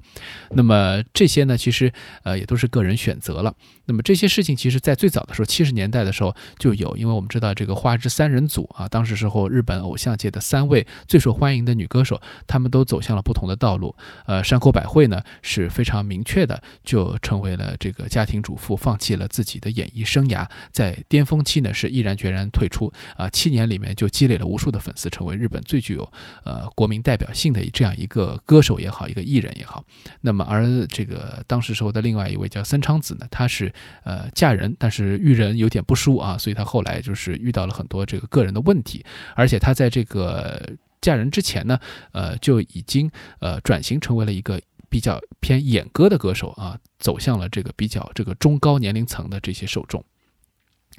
[0.49, 1.89] 那么这些呢其实
[2.23, 3.55] 呃也都是个人选择了。
[3.85, 13.95] 那么这些事情其实在最早的时候，七十年代的时候就有，因为我们知道这个花之三人组啊，当时时候日本偶像界的三位最受欢迎的女歌手，她们都走向了不同的道路。
[14.25, 16.41] 呃，山口百惠呢是非常明确。
[16.41, 26.11] 的就成为了这个家庭主妇，放弃了自己的演艺生涯，在巅峰期呢是毅然决然退出啊，七年里面就积累了无数的粉丝，成为日本最具有
[26.43, 29.83] 呃国民代表性的这样一个歌手也好，一个艺人也好。
[30.21, 33.71] 那么而这个当时时候的另外一位叫森昌子呢，她是
[34.03, 39.05] 呃嫁人，但是遇人有点不淑啊，所以她后来就是遇到了很多这个个人的问题，
[39.35, 41.79] 而且她在这个嫁人之前呢，
[42.11, 44.61] 呃就已经呃转型成为了一个。
[44.91, 50.03] 比较偏演歌的歌手啊，走向了这个比较这个中高年龄层的这些受众。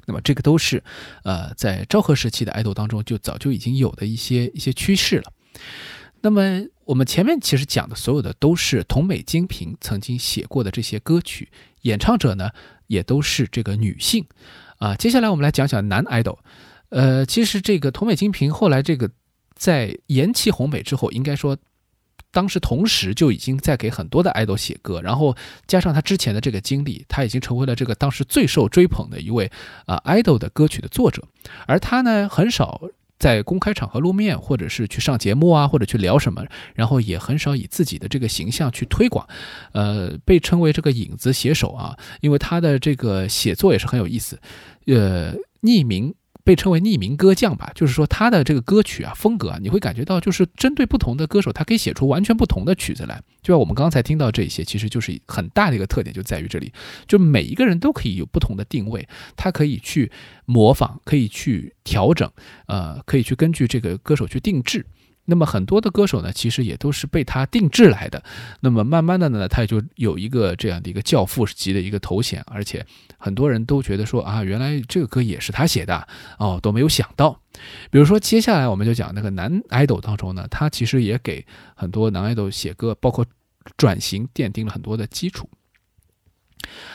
[0.07, 0.83] 那么这个都是
[1.23, 5.31] 呃在昭和时期的爱豆当中就早就已经有的一些一些趋势了。
[6.21, 11.51] 那么我们前面其实讲的所有的都是同美金平曾经写过的这些歌曲，
[11.81, 12.49] 演唱者呢
[12.87, 14.25] 也都是这个女性
[14.79, 14.95] 啊。
[14.95, 16.39] 接下来我们来讲讲男爱豆。
[16.93, 19.09] 呃，其实这个桐美金平后来这个
[19.55, 21.57] 在延期红美之后，应该说。
[22.31, 25.37] 当时同时就已经在给很多的爱豆写歌，然后
[25.67, 29.51] 加上他之前的这个经历，他已经成为了这个当时最受追捧的一位
[29.85, 31.23] 啊爱豆的歌曲的作者。
[31.67, 32.81] 而他呢，很少
[33.19, 39.27] 在公开场合露面，或者是去上节目啊，或者去聊什么，然后也很少以自己的这个形象去推广。
[39.73, 44.41] 呃，被称为这个影子写手啊，因为他的这个写作也是很有意思，
[44.87, 46.15] 呃，匿名。
[46.43, 53.21] 被称为匿名歌将吧，就是说他的这个歌曲啊风格啊，你会感觉到就是针对不同的歌手，他可以写出完全不同的曲子来。
[53.41, 56.71] 就像我们刚才听到这些，其实就是很大的一个特点，就在于这里，
[57.07, 60.11] 就每一个人都可以有不同的定位，他可以去
[60.45, 62.29] 模仿，可以去调整，
[62.67, 64.85] 呃，可以去根据这个歌手去定制。
[65.25, 68.21] 那么很多的歌手呢，其实也都是被他定制来的。
[68.59, 72.85] 那么慢慢的呢，他也就有一个这样的一个教父级的一个头衔，而且
[73.17, 76.07] 很多人都觉得说啊，原来这个歌也是他写的
[76.37, 77.39] 哦，都没有想到。
[77.89, 81.45] 比如说接下来我们就讲那个男 idol 当中呢，他其实也给
[81.75, 83.25] 很多男 idol 写歌，包括
[83.77, 85.49] 转型奠定了很多的基础。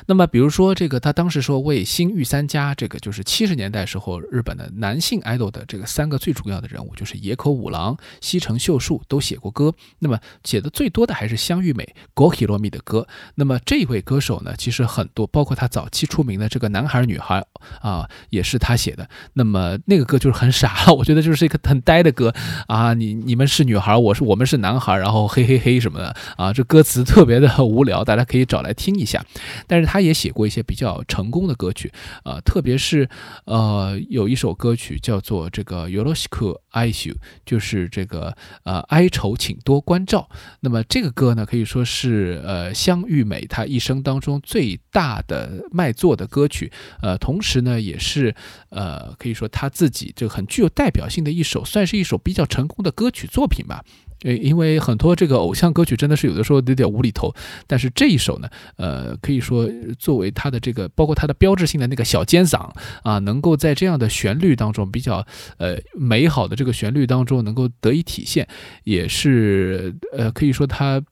[0.07, 9.73] 那么，比如说这个，他当时说为新御三家，这个就是七十年代时候日本的男性 idol 的这个三个最主要的人物，就是野口五郎、西城秀树都写过歌。
[9.99, 13.07] 那么写的最多的还是香玉美 Gohiromi 的歌。
[13.35, 17.45] 那么这位歌手呢，其实很多，包括他早期出名的这个男孩女孩
[17.81, 19.09] 啊，也是他写的。
[19.35, 22.35] 那么那个歌就是很傻，我觉得就是一个很呆的歌
[22.67, 22.95] 啊。
[22.95, 29.25] 你你们是女孩，我是我们是男孩，然后嘿嘿嘿什么的啊，这歌词特别的无聊，大家可以找来听一下。
[29.67, 31.93] 但是他也写过一些比较成功的歌曲，
[32.25, 33.09] 呃，特别是
[33.45, 40.29] 呃有一首歌曲叫做这个 Yoroshiku i s u 就是这个呃哀愁请多关照。
[40.61, 46.71] 那么这个歌呢，可以说是呃香玉美她一生当中最大的卖座的歌曲，
[47.03, 48.35] 呃，同时呢也是
[48.71, 53.85] 呃可以说他自己就很具有代表性的一首，算是一首比较成功的歌曲作品吧。
[54.23, 57.35] 呃，因为很多这个偶像歌曲真的是有的时候有点无厘头，
[57.67, 62.71] 但是这一首呢，呃，可以说作为他的这个，包括他的标志性的那个小尖嗓
[63.03, 65.27] 啊，能够在这样的旋律当中比较
[65.59, 68.49] 呃美好的这个旋律当中能够得以体现，
[68.85, 71.03] 也是呃可以说他。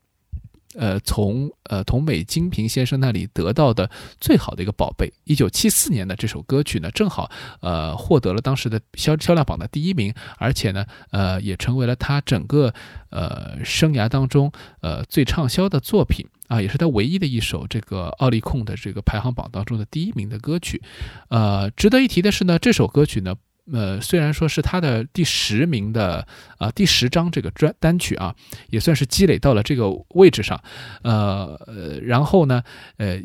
[0.77, 3.89] 呃，从呃桐美金平先生那里得到的
[4.21, 7.29] 最好的一个宝贝，一九七四年的这首歌曲呢，正好
[7.61, 12.71] 呃获得了当时的销销量榜的第一名，而且呢，呃也成为了他整个
[13.09, 14.51] 呃生涯当中
[14.81, 20.81] 呃最畅销的作品啊，也是他唯一的一首这个奥利控的这个排行榜当中的第一名的歌曲。
[21.29, 23.35] 呃，值得一提的是呢，这首歌曲呢。
[23.71, 28.35] 呃，虽然说是他的第十名的啊，第十张这个专单曲啊，
[28.69, 30.61] 也算是积累到了这个位置上，
[31.03, 32.63] 呃呃，然后呢，
[32.97, 33.21] 呃，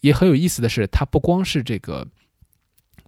[0.00, 2.06] 也很有意思的是，他不光是这个。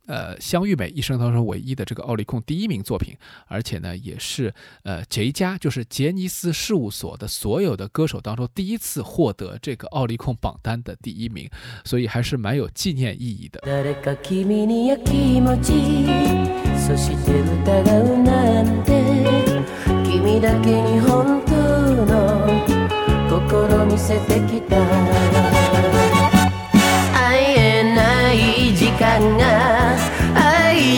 [0.06, 11.48] 呃，香玉美一生当中唯一的这个奥利控第一名作品，而且呢，也是呃杰家就是杰尼斯事务所的所有的歌手当中第一次获得这个奥利控榜单的第一名，
[11.84, 13.60] 所以还是蛮有纪念意义的。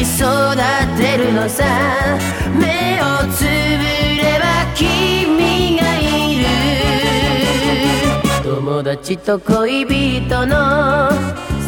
[0.03, 0.57] 育
[0.97, 1.65] てるのさ。
[2.59, 3.47] 目をつぶ
[4.23, 6.45] れば君がいる。
[8.43, 11.11] 友達と恋人の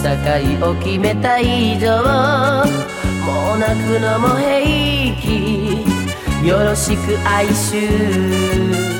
[0.02, 2.02] 境を決めた以上
[3.24, 5.84] もう泣くのも平気。
[6.46, 8.95] よろしく哀愁。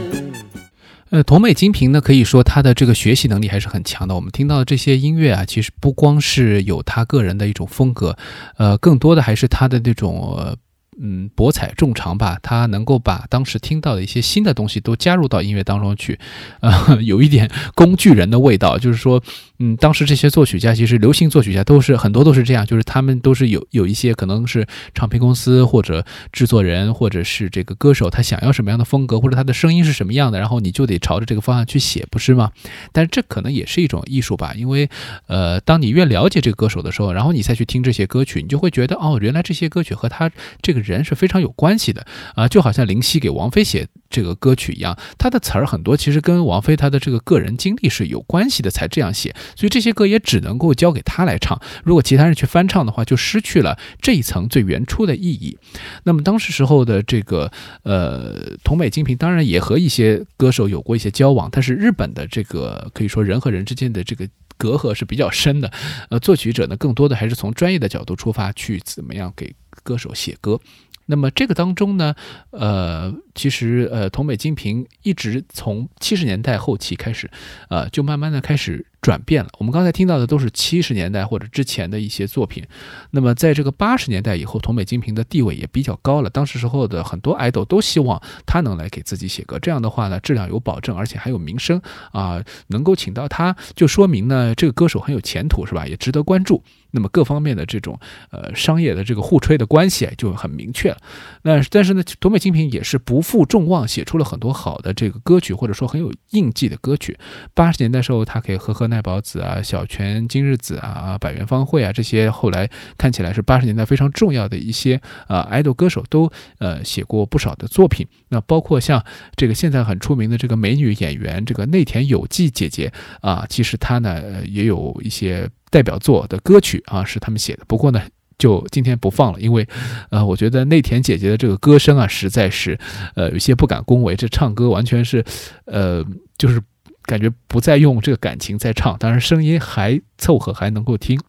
[1.10, 4.14] 呃，桐美金平呢，可以说他的这个学习能力还是很强的。
[4.14, 8.16] 我们听到的这些音乐啊，其实不光是有他个人的一种风格，
[8.58, 10.56] 呃，更多的还是他的那种。
[10.98, 16.18] 嗯，博采众长吧，他能够把当时听到的一些新的东西都加入到音乐当中去，
[16.60, 18.78] 呃，有一点工具人的味道。
[18.78, 19.22] 就是说，
[19.58, 32.52] 嗯，当时这些作曲家，其实流行作曲家都是很多都是这样，就是他们都是有有一些可能是唱片公司或者制作人或者是这个歌手，他想要什么样的风格或者他的声音是什么样的，然后你就得朝着这个方向去写，不是吗？
[32.92, 34.88] 但是这可能也是一种艺术吧，因为
[35.26, 40.30] 呃，当你越了解这个歌手的时候，然后你再去听这些歌曲，你就会觉得哦，原来这些歌曲和他
[40.62, 40.85] 这个。
[40.86, 49.34] 人是非常有关系的啊，就好像林夕给王菲写这个歌曲一样，他的词儿很多其实跟王菲她的这个个人经历是有关系的，才这样写。
[49.56, 55.58] 所以这些歌也只能够交给他来唱，如果其他人去翻唱的话，就失去了这一层最原初的意义。
[56.04, 57.50] 那么当时时候的这个
[57.82, 65.70] 呃，桐美金平当然也和一些歌手有过一些交往，但是日本的这个可以说人和人之间的这个隔阂是比较深的。
[66.10, 69.54] 呃，作曲者呢，更多的还是从专业的角度出发去怎么样给。
[69.86, 70.58] 歌手写歌，
[71.06, 72.16] 那么这个当中呢，
[72.50, 77.30] 呃，其实呃，桐美金平一直从七十年代后期开始，
[77.68, 78.84] 呃，就慢慢的开始。
[79.02, 79.50] 转变了。
[79.58, 82.64] 我们刚才听到的都是七十年代或者之前的一些作品，
[83.12, 86.28] 那么在这个八十年代以后，桐美金平的地位也比较高了。
[86.28, 91.80] 当时时候的很多爱豆都希望他能来给自己写歌，这样的话呢，质量有保证，而且还有名声
[92.10, 95.86] 啊，能够请到他，就说明呢这个歌手很有前途，是吧？
[95.86, 96.60] 也值得关注。
[96.90, 97.98] 那么各方面的这种
[98.30, 100.98] 呃商业的这个互吹的关系就很明确了。
[101.42, 107.18] 那但是呢，桐北金平也是不负众望，写出了很多好的这个歌曲，或者说很有印记的歌曲。
[107.54, 118.06] 八十年代时候，他给和和奈保子啊、小泉今日子啊、百元芳惠啊这些后来看起来是八十年代非常重要的一些呃爱豆歌手都呃写过不少的作品。
[118.28, 119.04] 那包括像
[119.36, 125.48] 这个现在很出名的这个美女演员这个内田有纪姐姐啊，其实她呢也有一些。
[125.76, 127.62] 代表作的歌曲啊，是他们写的。
[127.66, 128.00] 不过呢，
[128.38, 129.68] 就今天不放了，因为，
[130.08, 132.78] 呃，我觉得内田姐姐的这个歌声啊，实在是，
[133.14, 134.16] 呃，有些不敢恭维。
[134.16, 135.22] 这唱歌完全是，
[135.66, 136.02] 呃，
[136.38, 136.62] 就是
[137.02, 141.20] 感觉不再用这个感情在唱，当然声音还凑合，还能够听。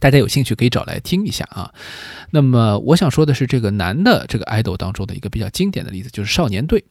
[0.00, 1.72] 大家有兴趣可以找来听一下啊。
[2.32, 6.84] 那么我想说的是，这个男的这个 idol 当中的一个比较经典的例子，就是少年队。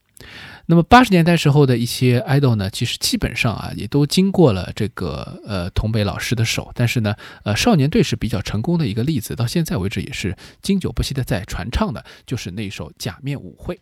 [0.66, 13.76] 那么八十年代时候的一些 idol 呢，其实基本上啊也都经过了这个呃桐北老师的手，但是呢，呃少年队是比较成功的一个例子，到现在为止也是经久不息的在传唱的，就是那首《假面舞会》。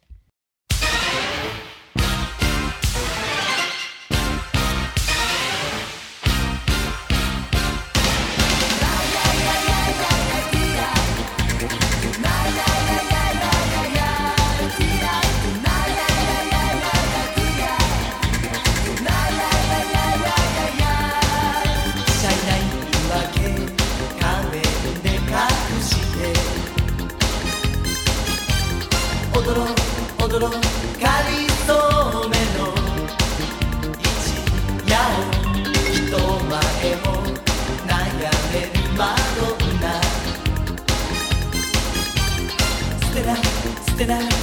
[44.01, 44.40] 捨て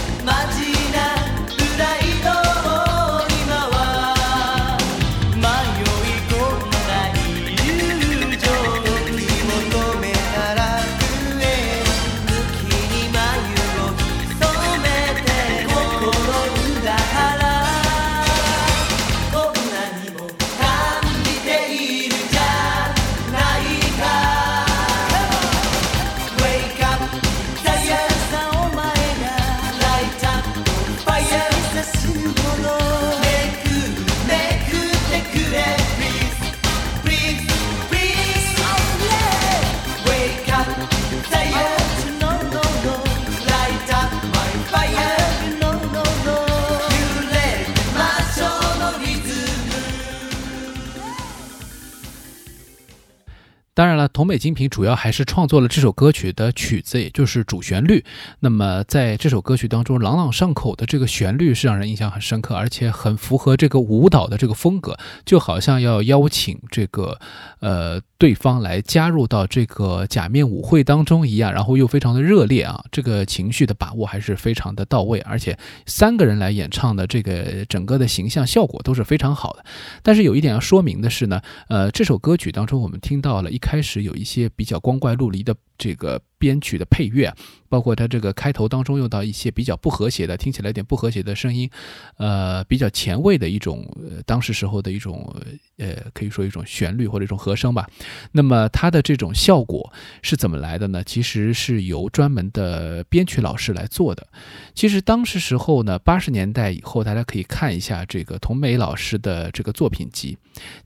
[53.79, 58.05] 当然了，桐美金平主要还是创作了这首歌曲的曲子，也就是主旋律。
[58.41, 67.20] 那么在这首歌曲当中，朗朗上口的这个旋律是让人印象很深刻，而且很符合这个舞蹈的这个风格，就好像要邀请这个
[67.61, 75.57] 呃对方来加入到这个假面舞会当中一样，然后又非常的热烈啊，这个情绪的把握还是非常的到位，而且
[75.87, 79.64] 三个人来演唱的这个整个的形象效果都是非常好的。
[80.03, 87.33] 但是有一点要说明的是呢，呃，这首歌曲当中我们听到了一开开始有一些比较光怪陆离的这个编曲的配乐，
[87.68, 91.70] 包括它这个开头当中用到一些比较不和谐的，听起来有点不和谐的声音，
[92.16, 95.35] 呃，比较前卫的一种，呃，当时时候的一种，
[95.79, 97.89] 呃，可以说一种旋律或者一种和声吧。
[98.33, 101.03] 那么它的这种效果是怎么来的呢？
[101.05, 104.26] 其实是由专门的编曲老师来做的。
[104.74, 110.37] 其实当时时候呢，八十年代以后，大家可以看一下这个童美老师的这个作品集，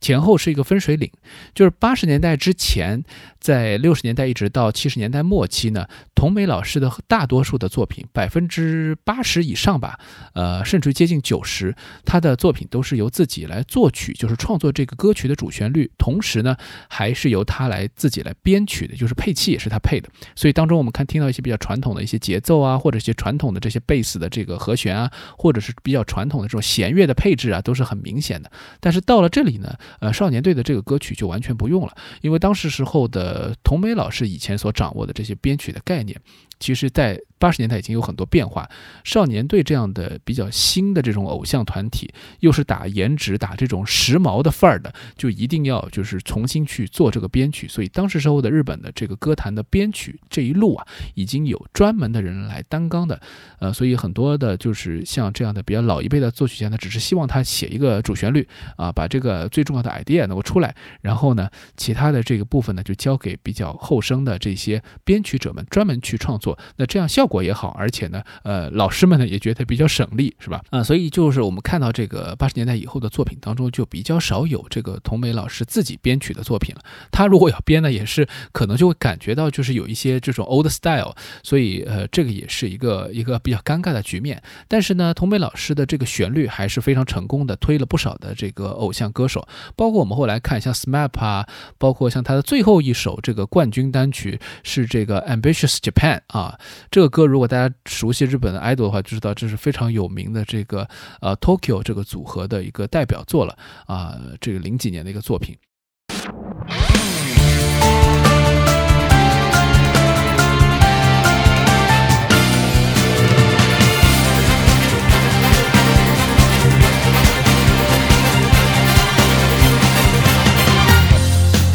[0.01, 1.11] 前后是一个分水岭，
[1.55, 3.03] 就是八十年代之前，
[3.38, 9.97] 在六十年代一直到七十年代末期呢，童美老师的大多数的作品，百分之八十以上吧，
[10.35, 11.72] 呃，甚至接近九十，
[12.05, 16.57] 他的作品都是由自己来作曲，就是创作这个歌曲的主旋律，同时呢，
[16.89, 20.09] 还是由他来自己来编曲的，就是配器也是他配的。
[20.35, 25.09] 所以当中我们看听到一些比较传统的一些节奏啊，或者一些传统的这些贝斯的这个和弦啊，
[25.39, 28.51] 或者是比较传统的这种弦乐的配置啊，都是很明显的。
[28.80, 36.20] 但是到了这里呢，呃，少年队的这个歌曲就完全不用了，因为当时时候的童美老师以前所掌握的这些编曲的概念，
[36.59, 38.70] 其实在八十年代已经有很多变化。
[39.03, 47.66] 少年队这样的比较新的这种偶像团体，又是打颜值、打这种时髦的范儿的，就一定要就是重新去做这个编曲。
[47.66, 53.20] 所以当时时候的日本的这个歌坛的编曲这一路啊，已经有专门的人来担纲的。
[53.59, 66.59] 呃，所以很多的就是像这样的比较老一辈的作曲家呢，只是希望他写一个主旋律啊，把这个最重要的 idea 能够出来，然后呢，其他的这个部分呢，就交给比较后生的这些编曲者们专门去创作。
[66.76, 70.61] 那这样效果国也好，而且呢，呃，老师们呢也觉得比较省力，是吧？
[70.68, 76.83] 啊，所以就是我们看到这个八十年代以后的作品当中，就比较少有这个童美老师自己编曲的作品了。
[77.11, 84.43] 他如果要编呢，也是可能就会感觉到就是有一些这种 old style，所以呃，这个也是一个一个比较尴尬的局面。
[84.68, 96.59] 但是呢，童美老师的这个旋律还是非常成功的，推了不少的这个偶像歌手，包括我们后来看像 SMAP 啊，包括像他的最后一首这个冠军单曲是这个 Ambitious Japan 啊，
[96.91, 100.88] 这个歌如果大家熟悉日本的 idol 的话，就知道这是非常有名的这个
[101.22, 105.55] 呃 Tokyo 这个组合的一个代表作了啊，这个零几年的一个作品。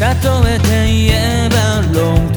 [0.03, 0.09] 例
[0.49, 0.67] えて
[1.07, 2.36] 言えばロングト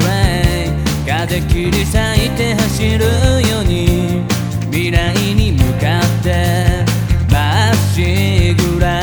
[1.24, 3.04] ン風切り裂いて走る
[3.48, 4.22] ように
[4.70, 6.84] 未来に向かって
[7.30, 9.00] まっしぐら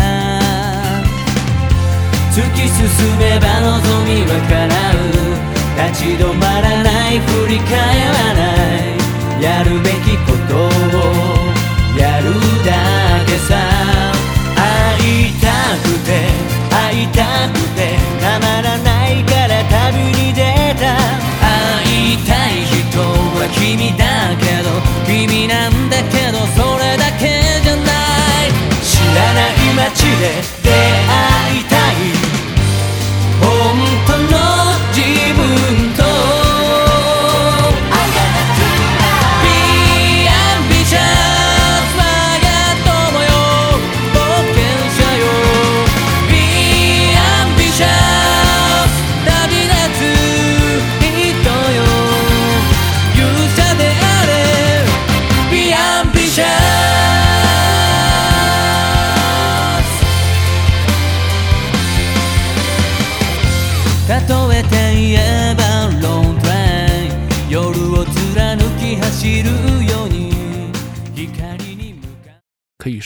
[2.33, 5.19] 突き進めば望みは叶う。
[5.91, 8.41] 立ち止まらない振り返らな
[9.37, 9.41] い。
[9.41, 10.69] やるべきことを
[11.97, 12.33] やる
[12.65, 12.69] だ
[13.25, 13.55] けさ。
[14.55, 15.47] 会いた
[15.83, 16.07] くて
[16.69, 17.97] 会いたくて。
[18.21, 20.43] たまらないから旅に出
[20.79, 21.38] た。
[22.25, 24.69] たい人は君だけど
[25.05, 27.91] 君なんだけどそれだけじゃな
[28.45, 28.51] い。
[28.81, 31.38] 知らない街で出会い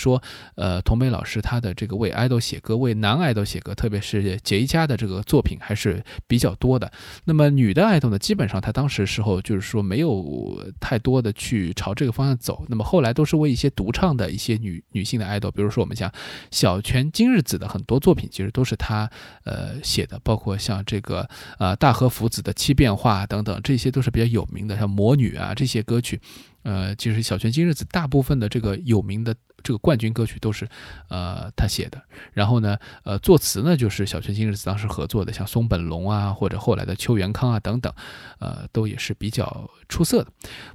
[0.03, 0.21] 说，
[0.55, 6.91] 呃，童美老师他的这个为 idol 写歌，为男 idol 写歌，特别是杰一家的这个作品还是比较多的。
[7.23, 12.65] 那么女的 idol 呢，基本上她当时时候就是说没有太多的去朝这个方向走。
[12.67, 16.11] 那么后来都是为一些独唱的一些女女性的 idol，比如说我们讲
[16.51, 19.09] 小泉今日子的很多作品，其实都是她
[19.45, 21.27] 呃写的，包括像这个
[21.57, 26.19] 呃大和福子的七变化等等，这些都是比较有名的，像魔女啊这些歌曲。
[26.63, 30.67] 呃，其实小泉今日子大部分的这个有名的这个冠军歌曲都是，
[31.07, 32.01] 呃，他写的。
[32.33, 37.93] 然后呢，呃，作词呢就是小泉今日子当时合作的，像松本龙啊，或者后来的邱元康啊等等，
[38.39, 40.31] 呃，都也是比较出色的。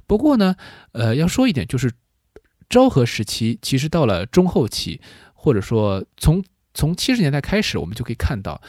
[0.07, 0.55] 不过呢，
[0.93, 1.91] 呃，要说一点就是，
[2.67, 4.99] 昭和时期其实到了中后期，
[5.33, 8.61] 或者说从从七十年代开始，我们就可以看到，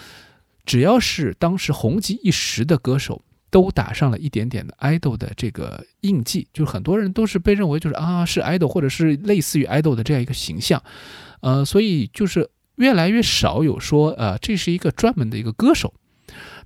[0.67, 3.23] 只要是当时红极一时的歌手。
[3.51, 10.83] 都打上了一点点的爱豆的这个印记，就是很多人都是被认为就是啊是爱豆或者是类似于爱豆的这样一个形象，
[11.41, 15.93] 呃，所以就是越来越少有说呃这是一个专门的一个歌手，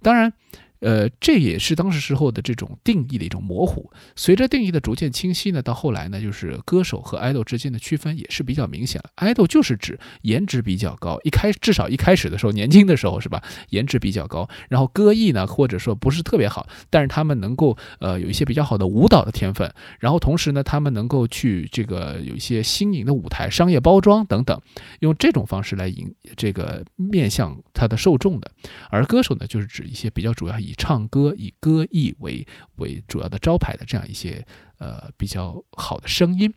[0.03, 0.33] 当然。
[0.81, 3.91] 呃，这也是当时时候的这种定义的一种模糊。
[4.17, 9.11] 随着定义的逐渐清晰呢，到后来呢，就是歌手和 idol 之间的区分也是比较明显了。
[9.17, 24.61] idol 就是指颜值比较高，一开至少一开始的时候，年轻的时候是吧，颜值比较高，然后歌艺呢或者说不是特别好，但是他们能够呃有一些比较好的舞蹈的天分，然后同时呢，他们能够去这个有一些新颖的舞台、商业包装等等，
[25.01, 28.51] 用这种方式来引这个面向他的受众的。
[28.91, 32.47] 而歌手呢，就是指一些比较主要以唱歌、以歌艺为
[32.77, 34.45] 为主要的招牌的这样一些
[34.79, 36.53] 呃比较好的声音。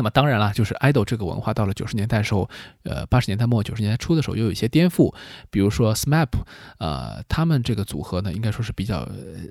[0.00, 2.48] 那么当然了，就是 idol 这个文化到了九十年代的时候，
[2.84, 5.14] 呃，八十年代末九十年代初的时候又有一些颠覆，
[5.50, 6.28] 比如说 SMAP，
[6.78, 9.06] 呃，他们这个组合呢，应该说是比较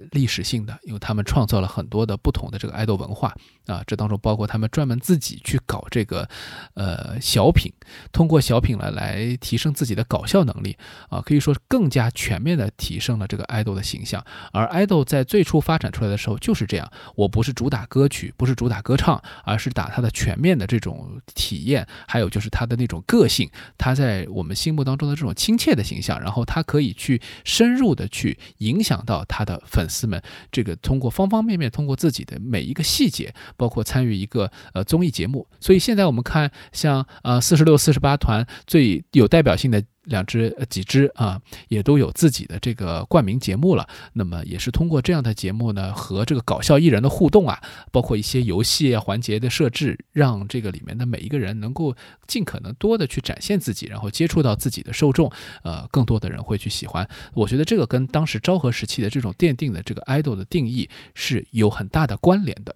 [0.09, 3.31] 历史性的，因为他们创造了很多的不同的这个 idol 文化。
[3.67, 6.27] 啊，这当中包括他们专门自己去搞这个
[6.73, 7.71] 呃小品，
[8.11, 10.75] 通过小品呢来提升自己的搞笑能力。
[11.09, 14.25] 啊，可以说是更加全面的提升了这个 idol 的形象。
[14.51, 30.21] 而 idol 在最初发展出来的时候就是这样，我不是主打歌曲，不是主打歌唱，而是打它的全面的这种体验，还有就是他的那种个性，他在我们心目当中的这种亲切的形象，然后他可以去深入的去影响到他的粉丝们，
[30.51, 39.83] 这个通过方方面面，通过自己的每一个细节，包括参与一个呃综艺节目，所以现在我们看像呃四十六、四十八团最有代表性的。
[40.09, 43.87] 两只、几只啊，也都有自己的这个冠名节目了。
[44.13, 51.95] 那么也是通过这样的节目呢，和这个搞笑艺人的互动啊，包括一些游戏环节的设置，让这个里面的每一个人能够
[52.27, 55.31] 尽可能多的去展现自己，然后接触到自己的受众，
[55.63, 57.07] 呃，更多的人会去喜欢。
[57.33, 62.75] 我觉得这个跟当时昭和时期的这种奠定的这个 idol 的定义是有很大的关联的。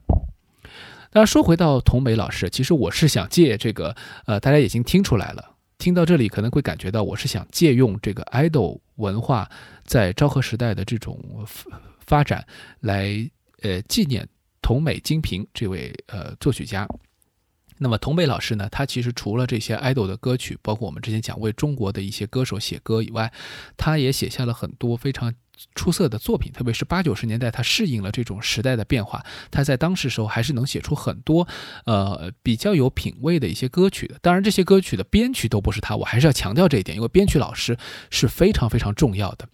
[1.16, 5.53] 那，说回到童美老师，其实我是想借这个，呃，大家已经听出来了。
[5.84, 9.52] 听到这里可能会感觉到，我是想借用这个 idol 文化
[9.84, 11.20] 在昭和时代的这种
[12.06, 12.48] 发展，
[12.80, 13.30] 来
[13.64, 14.26] 呃纪念
[14.62, 16.88] 桐美金平这位呃作曲家。
[17.78, 23.34] 那么桐美老师呢，他其实除了这些 idol 的歌曲，包括我们之前讲为中国的一些歌手写歌以外，
[23.76, 25.34] 他也写下了很多非常。
[25.76, 31.48] 出色的作品，特别是八九十年代，他适应了这种时代的变化，他在当时时候还是能写出很多，
[31.86, 34.18] 呃，比较有品位的一些歌曲的。
[34.22, 37.78] 当然，这些歌曲的编曲都不是他，我还是要强调这一点，因为编曲老师
[38.10, 39.48] 是非常非常重要的。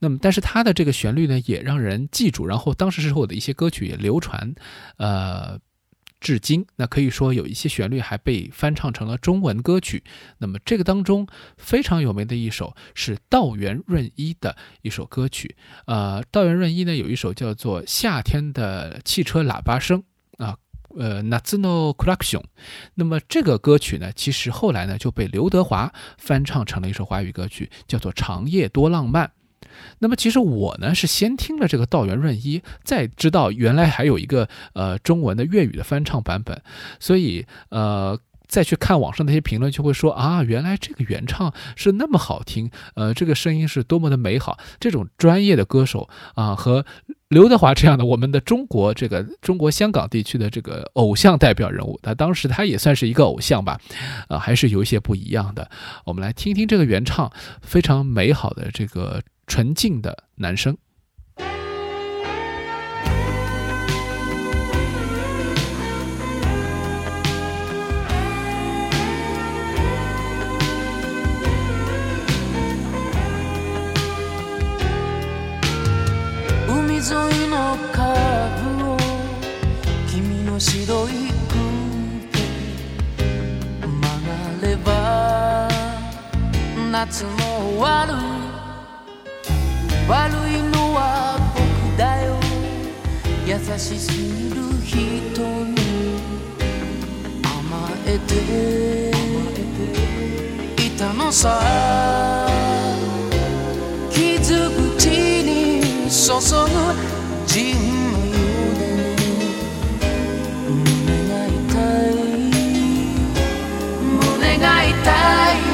[0.00, 4.54] 那么，但是他的这个旋律呢，也让人记住，然后当时时候的一些歌曲也流传，
[4.96, 5.58] 呃。
[6.20, 10.02] 至今，那可以说有一些旋律还被翻唱成了中文歌曲。
[10.38, 15.56] 那么这个当中非常有名的一首是道元润一的一首歌曲。
[15.86, 20.02] 呃，道元润一呢有一首叫做《夏天的汽车喇叭声》
[20.44, 20.56] 啊，
[20.96, 22.42] 呃，Natsuno Collection。
[22.94, 29.26] 那么这个歌曲呢，其实后来呢就被刘德华翻唱成了一首华语歌曲，叫做《长夜多浪漫》。
[29.98, 36.60] 那么其实我呢是先听了这个道元润一，再知道原来还有一个呃中文的粤语的翻唱版本，
[37.00, 46.86] 所以呃再去看网上那些评论就会说啊，原来这个原唱是那么好听，呃这个声音是多么的美好，这种专业的歌手啊和
[47.28, 53.78] 刘德华这样的我们的中国这个中国香港地区的这个偶像代表人物，他当时他也算是一个偶像吧，
[54.28, 55.70] 啊还是有一些不一样的。
[56.06, 59.20] 我们来听听这个原唱非常美好的这个。
[59.47, 60.77] 纯净的男生。
[76.67, 78.97] 海沿いのカーブを
[80.07, 81.11] 君の白い
[81.49, 81.63] 首
[83.87, 85.67] 曲がれば
[86.91, 87.29] 夏も
[87.77, 88.46] 終わる
[90.08, 92.34] 悪いのは僕だよ。
[93.46, 94.96] 優しすぎる人
[95.42, 95.76] に
[97.44, 98.32] 甘えて。
[100.82, 101.60] いたのさ。
[104.10, 105.10] 傷口
[105.44, 106.76] に注ぐ
[107.46, 107.76] ジン
[108.10, 108.32] のよ
[108.72, 108.82] うで。
[110.70, 111.60] 胸が痛
[112.08, 112.16] い。
[114.00, 114.94] 胸が痛
[115.52, 115.67] い。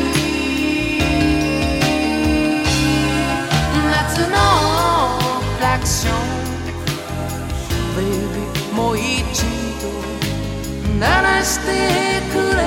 [11.04, 12.60] 鳴らしてくれ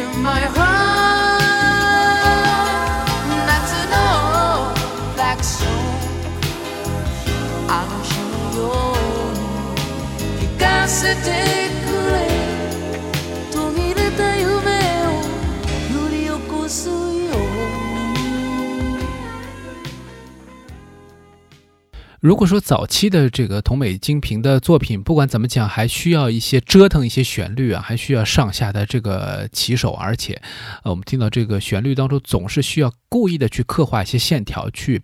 [0.00, 0.54] In my heart
[3.46, 3.50] 夏
[3.90, 3.94] の
[5.14, 5.70] クラクション
[7.68, 8.08] あの日
[8.56, 9.34] のよう
[10.42, 11.20] に聞かせて
[11.86, 11.87] くれ
[22.21, 30.33] 如果说早期的这个桐美金平的作品，不管怎么讲，还需要一些折腾一些旋律啊，还需要上下的这个起手，而且，
[30.83, 35.01] 呃，我们听到这个旋律当中总是需要故意的去刻画一些线条，去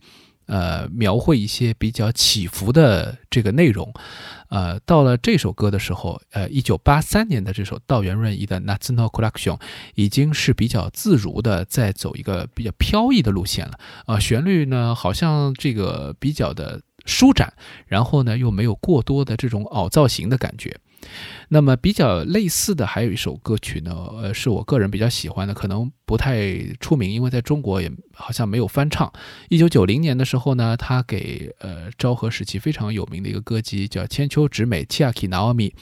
[0.47, 3.93] 呃描绘一些比较起伏的这个内容。
[4.49, 9.57] 呃，到了这首歌的时候，呃，一九八三年的这首道元润一的《National Collection》
[9.95, 13.79] 已经是比较自如的在走一个比较飘逸的路线了。
[14.05, 16.81] 啊，旋律呢，好像这个比较的。
[17.05, 17.53] 舒展，
[17.87, 20.75] 然后呢，又没有过多的这种凹造型的感觉。
[21.49, 29.11] 那么比较类似的还有一首歌曲呢，呃，是我个人比较喜欢的，可能不太出名，因为在中国也好像没有翻唱。
[29.49, 35.73] 一九九零年的时候呢，他给呃昭和时期非常有名的一个歌姬叫千秋直美 Chiaki Naomi，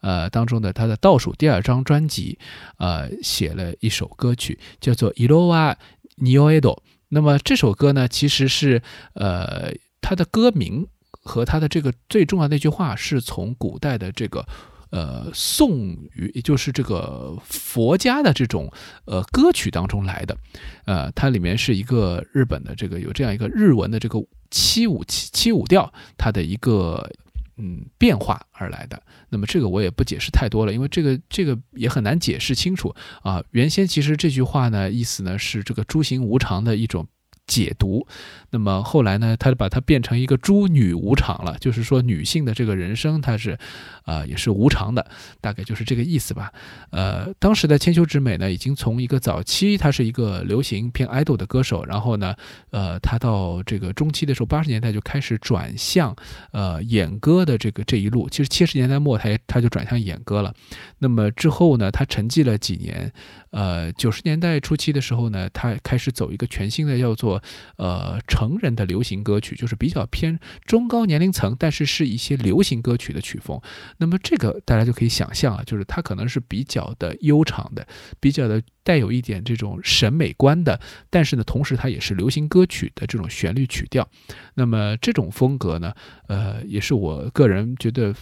[0.00, 2.40] 呃当中的他的倒数第二张专辑，
[2.78, 5.76] 呃写了一首歌曲叫做 Irowa
[6.18, 6.78] Nioedo。
[7.10, 9.72] 那么这首歌呢，其实是呃
[10.04, 14.44] 它的歌名和它的这个最重要的一句话是从古代的这个。
[14.90, 18.72] 呃，颂语也就是这个佛家的这种
[19.06, 20.38] 呃歌曲当中来的，
[20.84, 24.20] 呃，它里面是一个日本的这个有这样一个日文的这个
[24.52, 27.10] 七五七七五调，它的一个
[27.56, 29.02] 嗯变化而来的。
[29.30, 32.94] 那么这个我也不解释太多了，因为这个这个也很难解释清楚
[33.24, 33.42] 啊。
[33.50, 37.04] 原先其实这句话呢，意思呢是这个诸行无常的一种。
[37.46, 38.06] 解读，
[38.50, 43.58] 那么后来呢，他就把它变成一个“诸女无常”了，就是说女性的这个人生，它是，
[44.04, 45.06] 啊，也是无常的，
[45.40, 46.52] 大概就是这个意思吧。
[46.90, 52.34] 呃，当时的千秋之美呢，已经从一个早期，她是一个流行偏 idol 的歌手，然后呢，
[52.70, 56.16] 呃，她到这个中期的时候，八十年代就开始转向，
[56.52, 58.28] 呃，演歌的这个这一路。
[58.30, 60.54] 其实七十年代末，她也她就转向演歌了。
[60.98, 63.12] 那么之后呢，她沉寂了几年。
[63.54, 67.40] 呃，九十年代初期的时候呢，他开始走一个全新的，叫做
[67.76, 70.36] 呃成人的流行歌曲，就是比较偏
[70.66, 73.60] 中高年龄层，但是是一些流行歌曲的曲风。
[73.98, 77.86] 那么这个大家就可以想象啊，就是它可能是比较的悠长的，
[78.18, 84.08] 比较的带有一点这种审美观的，但是呢，同时它也是流行歌曲的这种旋律曲调。
[84.54, 85.94] 那么这种风格呢，
[86.26, 88.12] 呃，也是我个人觉得。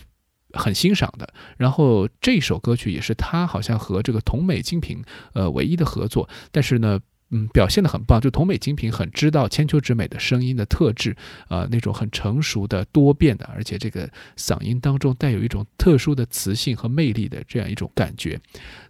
[0.55, 5.03] 很欣赏的，然后这首歌曲也是他好像和这个同美精品
[5.35, 7.01] 呃唯一的合作，但是呢。
[7.35, 11.17] 嗯，表现的很棒，就桐美精品很知道千秋直美的声音的特质，
[11.49, 14.07] 啊，那种很成熟的、多变的，而且这个
[14.37, 18.39] 嗓音当中带有一种特殊的磁性和魅力的这样一种感觉，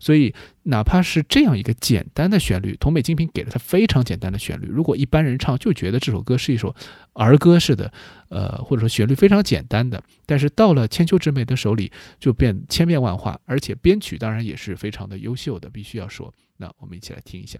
[0.00, 0.34] 所以
[0.64, 6.74] 哪怕是这样一个简单的旋律，桐美精品给了他非常简单的旋律，如果一般人唱就觉得这首歌是一首
[7.12, 7.92] 儿歌似的，
[8.28, 16.34] 呃，或者说旋律非常简单的，但是到了千秋直美的手里就变千变万化，而且编曲当然也是非常的优秀的，必须要说。
[16.56, 17.58] 那我们一起来听一下。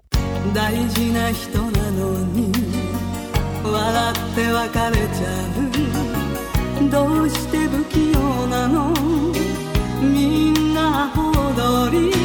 [0.54, 2.52] 大事な人なのに
[3.64, 5.28] 笑って別れちゃ
[6.86, 6.90] う。
[6.90, 8.92] どうして不器用なの？
[10.00, 12.21] みんなほどり。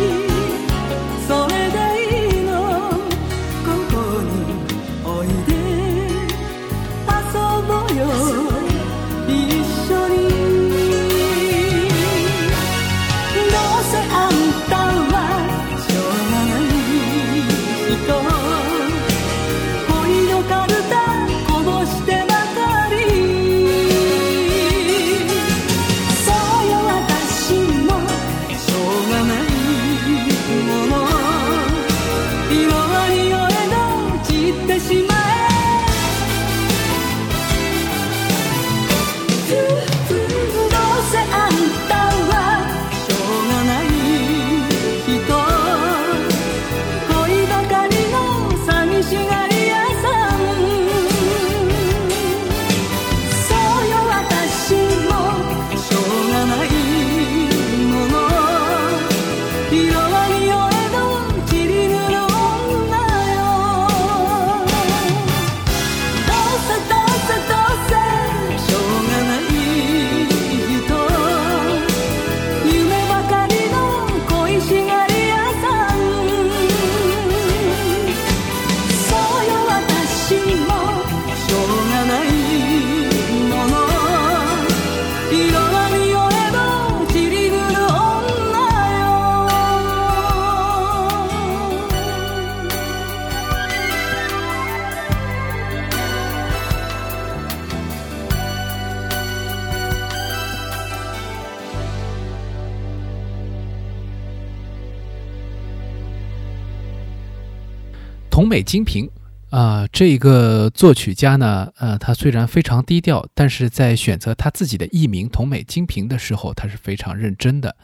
[108.57, 109.07] 美精品
[109.51, 117.77] 啊、这个作曲家呢，呃，他虽然非常低调，但是在选择他自己的艺名桐美精品的时候，他是非常认真的。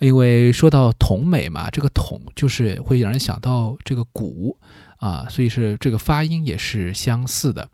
[0.00, 4.58] 因为说到桐美嘛，这个桐就是会让人想到这个鼓
[4.96, 7.68] 啊，所以是这个发音也是相似的。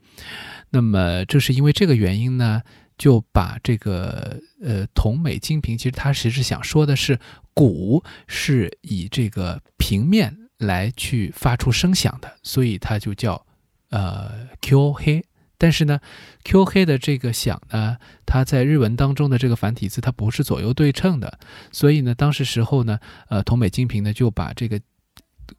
[0.70, 2.61] 那么正是因为这个原因呢，
[2.99, 7.20] 就把这个呃桐美精品，其实他其实想说的是
[7.55, 13.44] 鼓是以这个平面来去发出声响的，所以它就叫
[13.90, 15.24] 呃 Q 黑
[15.58, 16.00] 但是呢
[16.42, 17.96] ，Q 黑的这个响呢，
[18.26, 21.38] 它在日文当中的这个繁体字它不是左右对称的，
[21.70, 22.98] 所以呢，当时时候呢，
[23.28, 24.80] 呃，同美精平呢就把这个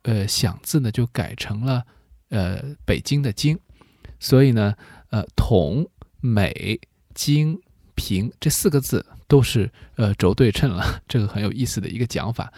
[0.01, 1.85] 呃响字呢就改成了
[2.29, 3.57] 呃北京的京，
[4.19, 4.75] 所以呢，
[5.09, 5.89] 呃，统
[6.19, 6.77] 美
[7.13, 7.57] 京
[7.95, 12.51] 平这四个字都是呃轴对称了， 这个很有意思的一个讲法，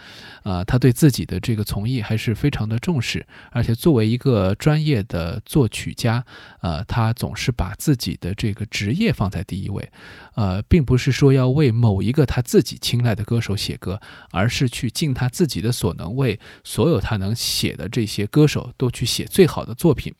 [0.43, 6.25] 啊、他对自己的这个从艺还是非常的重视，而且作为一个专业的作曲家，
[6.61, 9.91] 呃，他总是把自己的这个职业放在第一位，
[10.35, 13.99] 呃，并不是说要为某一个他自己青睐的歌手写歌，
[14.31, 20.13] 而是去尽他自己的所能，为所有他能写的这些歌手都去写最好的作品。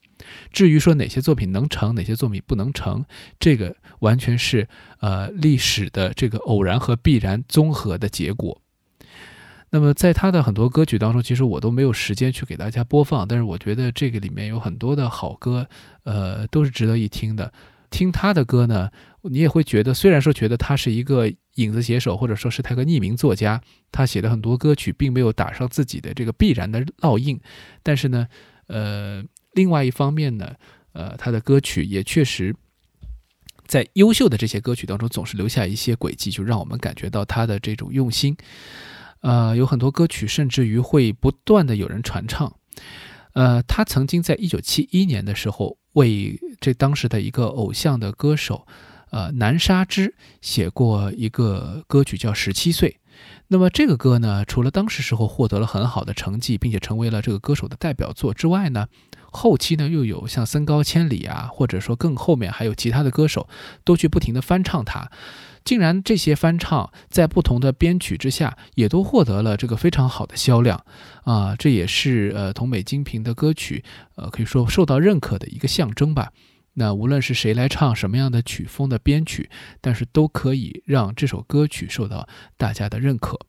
[0.51, 3.03] 至于说哪些作品能成，哪些作品不能成，
[3.39, 4.67] 这个完全是
[4.99, 8.61] 呃历史的这个偶然和必然综合的结果。
[9.71, 15.67] 那么在他的很多歌曲当中，其实我都没有时间去给大家播放，但是我觉得这个里面有很多的好歌，
[16.03, 17.51] 呃，都是值得一听的。
[17.89, 18.89] 听他的歌呢，
[19.21, 23.61] 你也会觉得，虽然说觉得他是一个影子写手，或者说是他个匿名作家，
[23.91, 27.39] 他写的很多歌曲并没有打上自己的这个必然的烙印，
[27.83, 28.27] 但是呢，
[28.67, 29.23] 呃，
[29.55, 30.53] 另外一方面呢，
[30.93, 32.55] 呃，他的歌曲也确实。
[33.67, 38.37] 在优秀的这些歌曲当中，总是留下一些轨迹，就让我们感觉到他的这种用心。
[39.21, 42.53] 呃，有很多歌曲甚至于会不断的有人传唱。
[43.33, 48.67] 呃，他曾经在一九七一年的时候，为这当时的一个偶像的歌手，
[49.09, 52.89] 呃，南沙之写过一个歌曲叫《十七岁》。
[53.47, 58.87] 那么这个歌呢，除了当时时候获得了很好的成绩，并且成为了这个歌手的代表作之外呢，
[59.35, 63.47] 后期呢又有像森高千里啊，或者说更后面还有其他的歌手，
[63.83, 65.11] 都去不停的翻唱它。
[65.63, 70.85] 竟然这些翻唱在不同的编曲之下，也都获得了这个非常好的销量
[71.23, 71.55] 啊！
[71.57, 73.83] 这也是呃同美精品的歌曲，
[74.15, 76.31] 呃可以说受到认可的一个象征吧。
[76.75, 79.49] 那无论是谁来唱什么样的曲风的编曲，
[79.81, 82.27] 但是都可以让这首歌曲受到
[82.57, 83.39] 大家的认可。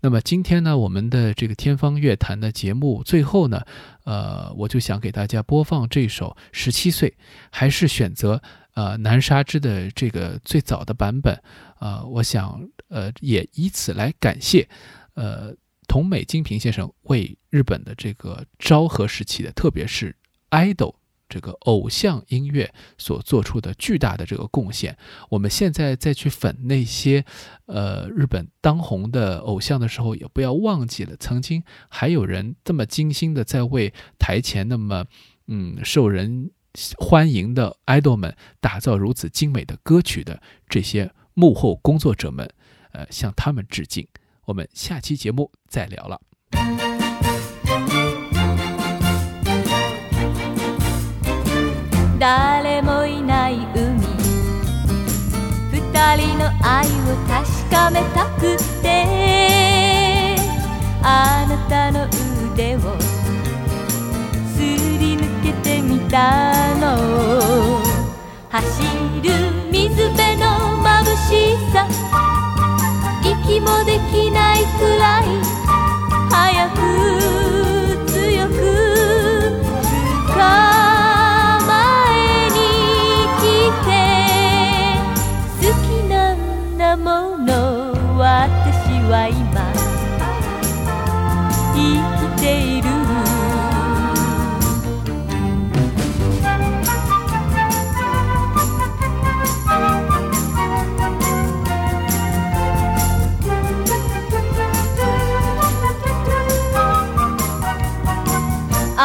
[0.00, 3.62] 那么今天呢，我们的这个天方乐坛的节目最后呢，
[4.04, 7.10] 呃，我就想给大家播放这首《十七岁》，
[7.50, 8.42] 还是选择
[8.74, 11.40] 呃南沙之的这个最早的版本，
[11.80, 14.68] 呃，我想呃也以此来感谢
[15.14, 15.54] 呃
[15.88, 20.14] 桐美金平先生为日本的这个昭和时期的，特别是
[20.50, 20.94] idol。
[21.28, 24.96] 这个偶像音乐所做出的巨大的这个贡献，
[25.28, 27.24] 我们现在再去粉那些，
[27.66, 35.04] 呃，日本当红的偶像的时候，也不要忘记了，曾经还有人这么精心的在为台前那么，
[35.48, 36.50] 嗯，受人
[36.98, 42.48] 欢迎的 idol 们打造如此精美的歌曲的这些幕后工作者们，
[42.92, 44.06] 呃，向他们致敬。
[44.44, 46.20] 我们下期节目再聊了。
[52.18, 54.00] 誰もいない海。
[55.70, 56.90] 二人の愛を
[57.28, 60.36] 確かめたくて
[61.02, 62.06] あなたの
[62.54, 62.80] 腕を
[64.54, 67.82] すり抜けてみたの。
[68.48, 68.82] 走
[69.22, 69.30] る
[69.70, 70.46] 水辺の
[70.82, 71.86] 眩しさ
[73.22, 75.24] 息もできないくらい
[76.30, 77.75] 早く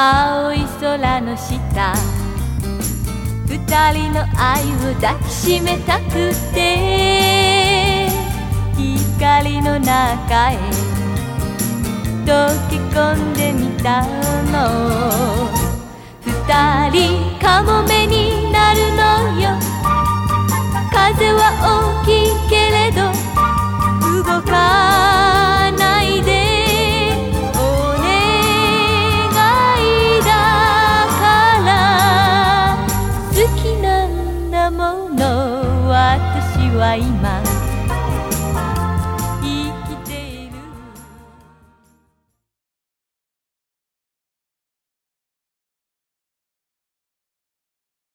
[0.03, 1.93] 青い空の下。
[3.45, 8.09] 二人の愛を抱きしめたくて。
[8.75, 10.57] 光の中へ。
[12.25, 14.01] 溶け込んでみた
[14.51, 15.51] の。
[16.25, 19.59] 二人カモメになるのよ。
[20.91, 23.13] 風は大きいけれど
[24.23, 25.20] 動か